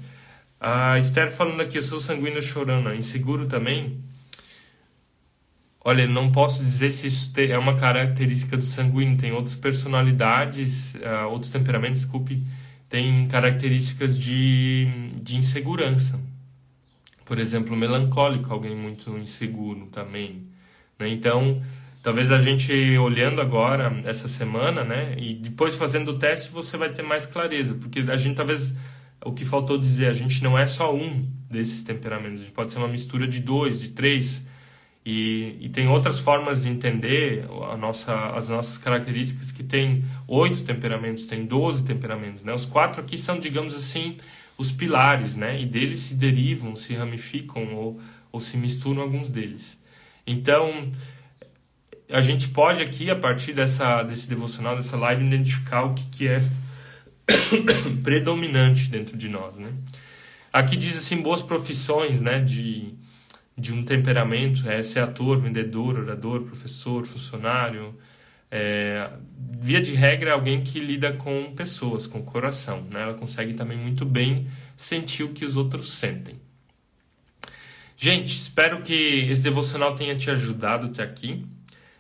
A 0.59 0.97
Esther 0.97 1.31
falando 1.31 1.62
aqui, 1.62 1.77
eu 1.77 1.83
sou 1.83 2.01
sanguíneo 2.01 2.41
chorando, 2.41 2.93
inseguro 2.93 3.45
também. 3.45 4.03
Olha, 5.85 6.07
não 6.07 6.31
posso 6.31 6.62
dizer 6.62 6.89
se 6.89 7.07
isso 7.07 7.31
é 7.39 7.57
uma 7.57 7.75
característica 7.75 8.57
do 8.57 8.63
sanguíneo. 8.63 9.15
Tem 9.15 9.31
outras 9.31 9.55
personalidades, 9.55 10.95
uh, 10.95 11.29
outros 11.29 11.51
temperamentos, 11.51 12.01
desculpe, 12.01 12.43
tem 12.89 13.28
características 13.28 14.17
de, 14.17 14.88
de 15.21 15.38
insegurança. 15.38 16.19
Por 17.23 17.38
exemplo, 17.38 17.75
melancólico, 17.75 18.52
alguém 18.52 18.75
muito 18.75 19.15
inseguro 19.17 19.86
também. 19.91 20.47
Né? 20.97 21.08
Então, 21.10 21.62
talvez 22.02 22.32
a 22.32 22.39
gente 22.39 22.73
olhando 22.97 23.39
agora 23.39 24.02
essa 24.04 24.28
semana, 24.28 24.84
né, 24.84 25.15
e 25.17 25.36
depois 25.36 25.75
fazendo 25.75 26.12
o 26.12 26.17
teste, 26.17 26.52
você 26.52 26.75
vai 26.75 26.89
ter 26.89 27.04
mais 27.04 27.28
clareza, 27.28 27.75
porque 27.75 27.99
a 27.99 28.17
gente 28.17 28.36
talvez 28.36 28.73
o 29.23 29.32
que 29.34 29.45
faltou 29.45 29.78
dizer, 29.78 30.08
a 30.08 30.13
gente 30.13 30.41
não 30.43 30.58
é 30.58 30.65
só 30.65 30.95
um 30.95 31.28
desses 31.49 31.84
temperamentos, 31.84 32.41
a 32.41 32.45
gente 32.45 32.54
pode 32.54 32.71
ser 32.71 32.80
uma 32.80 32.88
mistura 32.88 33.28
de 33.28 33.41
dois, 33.41 33.82
de 33.82 33.89
três, 33.89 34.41
e, 35.05 35.57
e 35.62 35.69
tem 35.69 35.88
outras 35.88 36.19
formas 36.19 36.63
de 36.63 36.69
entender 36.69 37.45
a 37.71 37.77
nossa, 37.77 38.13
as 38.35 38.49
nossas 38.49 38.77
características 38.77 39.51
que 39.51 39.63
tem 39.63 40.03
oito 40.27 40.63
temperamentos, 40.63 41.25
tem 41.25 41.45
doze 41.45 41.83
temperamentos, 41.83 42.43
né? 42.43 42.53
Os 42.53 42.65
quatro 42.65 43.01
aqui 43.01 43.17
são, 43.17 43.39
digamos 43.39 43.73
assim, 43.73 44.17
os 44.57 44.71
pilares, 44.71 45.35
né? 45.35 45.59
E 45.59 45.65
deles 45.65 46.01
se 46.01 46.15
derivam, 46.15 46.75
se 46.75 46.93
ramificam 46.93 47.73
ou, 47.73 47.99
ou 48.31 48.39
se 48.39 48.57
misturam 48.57 49.01
alguns 49.01 49.29
deles. 49.29 49.79
Então, 50.27 50.89
a 52.12 52.21
gente 52.21 52.49
pode 52.49 52.81
aqui, 52.81 53.09
a 53.09 53.15
partir 53.15 53.53
dessa, 53.53 54.03
desse 54.03 54.27
devocional, 54.27 54.75
dessa 54.75 54.97
live, 54.97 55.25
identificar 55.25 55.83
o 55.83 55.93
que, 55.93 56.03
que 56.09 56.27
é 56.27 56.43
predominante 58.03 58.89
dentro 58.89 59.17
de 59.17 59.29
nós, 59.29 59.55
né? 59.55 59.71
Aqui 60.51 60.75
diz 60.75 60.97
assim 60.97 61.21
boas 61.21 61.41
profissões, 61.41 62.21
né, 62.21 62.39
de, 62.39 62.93
de 63.60 63.74
um 63.74 63.84
temperamento, 63.84 64.69
é 64.69 64.82
ser 64.82 65.00
ator, 65.00 65.39
vendedor, 65.39 66.00
orador, 66.00 66.43
professor, 66.43 67.06
funcionário, 67.06 67.95
é, 68.52 69.12
via 69.38 69.82
de 69.82 69.93
regra 69.93 70.32
é 70.32 70.34
alguém 70.34 70.63
que 70.63 70.80
lida 70.80 71.13
com 71.13 71.54
pessoas, 71.56 72.08
com 72.08 72.19
o 72.19 72.24
coração, 72.24 72.82
né? 72.91 73.04
Ela 73.04 73.13
consegue 73.13 73.54
também 73.54 73.78
muito 73.78 74.06
bem 74.06 74.48
sentir 74.76 75.24
o 75.24 75.30
que 75.30 75.45
os 75.45 75.56
outros 75.56 75.91
sentem. 75.91 76.39
Gente, 77.95 78.34
espero 78.34 78.82
que 78.82 78.93
esse 79.30 79.41
devocional 79.41 79.93
tenha 79.93 80.15
te 80.15 80.32
ajudado 80.32 80.88
até 80.88 81.04
aqui. 81.04 81.45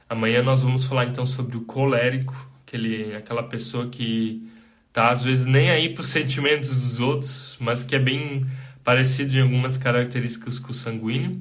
Amanhã 0.07 0.41
nós 0.41 0.63
vamos 0.63 0.85
falar 0.85 1.05
então 1.05 1.25
sobre 1.25 1.57
o 1.57 1.61
colérico, 1.61 2.49
aquele, 2.65 3.15
aquela 3.15 3.43
pessoa 3.43 3.87
que 3.89 4.49
tá 4.91 5.09
às 5.09 5.23
vezes 5.23 5.45
nem 5.45 5.69
aí 5.69 5.93
para 5.93 6.01
os 6.01 6.07
sentimentos 6.07 6.69
dos 6.69 6.99
outros, 6.99 7.57
mas 7.59 7.83
que 7.83 7.95
é 7.95 7.99
bem 7.99 8.47
parecido 8.83 9.35
em 9.37 9.41
algumas 9.41 9.77
características 9.77 10.59
com 10.59 10.71
o 10.71 10.75
sanguíneo. 10.75 11.39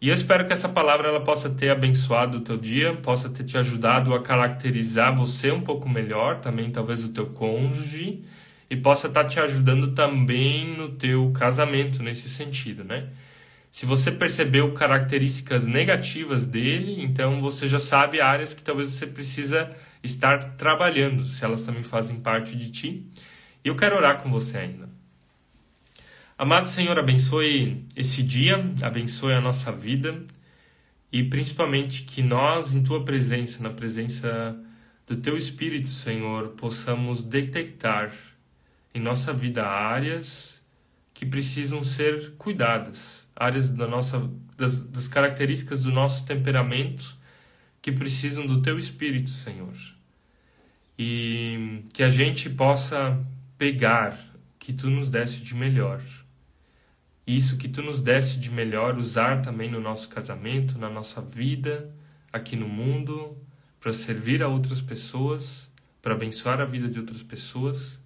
E 0.00 0.08
eu 0.08 0.14
espero 0.14 0.46
que 0.46 0.52
essa 0.52 0.68
palavra 0.68 1.08
ela 1.08 1.20
possa 1.20 1.50
ter 1.50 1.70
abençoado 1.70 2.38
o 2.38 2.40
teu 2.40 2.56
dia, 2.56 2.94
possa 2.94 3.28
ter 3.28 3.42
te 3.42 3.58
ajudado 3.58 4.14
a 4.14 4.22
caracterizar 4.22 5.14
você 5.14 5.50
um 5.50 5.60
pouco 5.60 5.88
melhor, 5.88 6.40
também 6.40 6.70
talvez 6.70 7.04
o 7.04 7.08
teu 7.08 7.26
cônjuge, 7.26 8.22
e 8.70 8.76
possa 8.76 9.08
estar 9.08 9.24
te 9.24 9.40
ajudando 9.40 9.94
também 9.94 10.76
no 10.76 10.90
teu 10.90 11.32
casamento 11.32 12.02
nesse 12.02 12.28
sentido, 12.28 12.84
né? 12.84 13.08
Se 13.72 13.86
você 13.86 14.10
percebeu 14.10 14.72
características 14.72 15.66
negativas 15.66 16.46
dele, 16.46 17.02
então 17.02 17.40
você 17.40 17.66
já 17.66 17.80
sabe 17.80 18.20
áreas 18.20 18.54
que 18.54 18.62
talvez 18.62 18.90
você 18.90 19.06
precisa 19.06 19.70
estar 20.02 20.56
trabalhando, 20.56 21.24
se 21.24 21.44
elas 21.44 21.64
também 21.64 21.82
fazem 21.82 22.20
parte 22.20 22.56
de 22.56 22.70
ti. 22.70 23.06
E 23.64 23.68
eu 23.68 23.76
quero 23.76 23.96
orar 23.96 24.22
com 24.22 24.30
você 24.30 24.58
ainda. 24.58 24.88
Amado 26.38 26.70
Senhor, 26.70 26.96
abençoe 26.96 27.84
esse 27.96 28.22
dia, 28.22 28.64
abençoe 28.80 29.32
a 29.32 29.40
nossa 29.40 29.72
vida 29.72 30.22
e 31.10 31.24
principalmente 31.24 32.04
que 32.04 32.22
nós, 32.22 32.72
em 32.72 32.80
tua 32.80 33.04
presença, 33.04 33.60
na 33.60 33.70
presença 33.70 34.56
do 35.04 35.16
teu 35.16 35.36
Espírito, 35.36 35.88
Senhor, 35.88 36.50
possamos 36.50 37.24
detectar 37.24 38.14
em 38.94 39.00
nossa 39.00 39.32
vida 39.32 39.66
áreas 39.66 40.62
que 41.12 41.26
precisam 41.26 41.82
ser 41.82 42.34
cuidadas, 42.38 43.26
áreas 43.34 43.68
da 43.68 43.88
nossa, 43.88 44.30
das, 44.56 44.80
das 44.84 45.08
características 45.08 45.82
do 45.82 45.90
nosso 45.90 46.24
temperamento 46.24 47.16
que 47.82 47.90
precisam 47.90 48.46
do 48.46 48.62
teu 48.62 48.78
Espírito, 48.78 49.30
Senhor. 49.30 49.74
E 50.96 51.82
que 51.92 52.04
a 52.04 52.10
gente 52.10 52.48
possa 52.48 53.20
pegar 53.58 54.16
que 54.56 54.72
tu 54.72 54.88
nos 54.88 55.10
desse 55.10 55.40
de 55.40 55.56
melhor. 55.56 56.00
Isso 57.28 57.58
que 57.58 57.68
tu 57.68 57.82
nos 57.82 58.00
desse 58.00 58.38
de 58.38 58.50
melhor, 58.50 58.96
usar 58.96 59.42
também 59.42 59.70
no 59.70 59.78
nosso 59.78 60.08
casamento, 60.08 60.78
na 60.78 60.88
nossa 60.88 61.20
vida, 61.20 61.94
aqui 62.32 62.56
no 62.56 62.66
mundo, 62.66 63.36
para 63.78 63.92
servir 63.92 64.42
a 64.42 64.48
outras 64.48 64.80
pessoas, 64.80 65.68
para 66.00 66.14
abençoar 66.14 66.58
a 66.58 66.64
vida 66.64 66.88
de 66.88 66.98
outras 66.98 67.22
pessoas. 67.22 67.98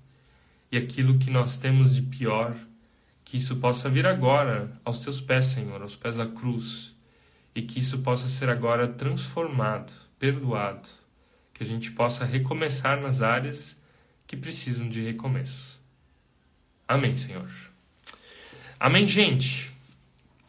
E 0.72 0.76
aquilo 0.76 1.20
que 1.20 1.30
nós 1.30 1.56
temos 1.56 1.94
de 1.94 2.02
pior, 2.02 2.56
que 3.24 3.36
isso 3.36 3.54
possa 3.58 3.88
vir 3.88 4.08
agora 4.08 4.72
aos 4.84 4.98
teus 4.98 5.20
pés, 5.20 5.44
Senhor, 5.44 5.80
aos 5.80 5.94
pés 5.94 6.16
da 6.16 6.26
cruz 6.26 6.92
e 7.54 7.62
que 7.62 7.78
isso 7.78 7.98
possa 7.98 8.26
ser 8.26 8.48
agora 8.48 8.88
transformado, 8.88 9.92
perdoado, 10.18 10.88
que 11.54 11.62
a 11.62 11.66
gente 11.66 11.92
possa 11.92 12.24
recomeçar 12.24 13.00
nas 13.00 13.22
áreas 13.22 13.76
que 14.26 14.36
precisam 14.36 14.88
de 14.88 15.00
recomeço. 15.00 15.80
Amém, 16.88 17.16
Senhor. 17.16 17.71
Amém, 18.84 19.06
gente. 19.06 19.70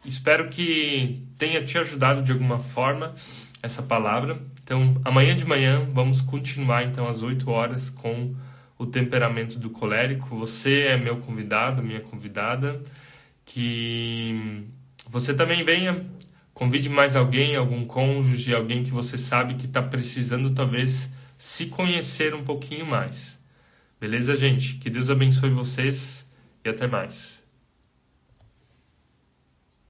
Espero 0.04 0.48
que 0.48 1.22
tenha 1.38 1.64
te 1.64 1.78
ajudado 1.78 2.20
de 2.20 2.32
alguma 2.32 2.58
forma 2.58 3.14
essa 3.62 3.80
palavra. 3.80 4.42
Então, 4.60 5.00
amanhã 5.04 5.36
de 5.36 5.44
manhã 5.46 5.88
vamos 5.92 6.20
continuar 6.20 6.82
então 6.82 7.06
às 7.06 7.22
8 7.22 7.48
horas 7.48 7.88
com 7.88 8.34
o 8.76 8.86
temperamento 8.86 9.56
do 9.56 9.70
colérico. 9.70 10.36
Você 10.36 10.80
é 10.80 10.96
meu 10.96 11.18
convidado, 11.18 11.80
minha 11.80 12.00
convidada, 12.00 12.82
que 13.44 14.64
você 15.08 15.32
também 15.32 15.64
venha 15.64 16.04
Convide 16.52 16.88
mais 16.88 17.14
alguém, 17.16 17.54
algum 17.56 17.84
cônjuge, 17.84 18.52
alguém 18.52 18.82
que 18.82 18.90
você 18.90 19.16
sabe 19.16 19.54
que 19.54 19.66
está 19.66 19.82
precisando 19.82 20.54
talvez 20.54 21.10
se 21.36 21.66
conhecer 21.66 22.32
um 22.32 22.44
pouquinho 22.44 22.86
mais. 22.86 23.40
Beleza, 24.00 24.36
gente? 24.36 24.74
Que 24.76 24.88
Deus 24.88 25.10
abençoe 25.10 25.50
vocês 25.50 26.24
e 26.64 26.68
até 26.68 26.86
mais. 26.86 27.43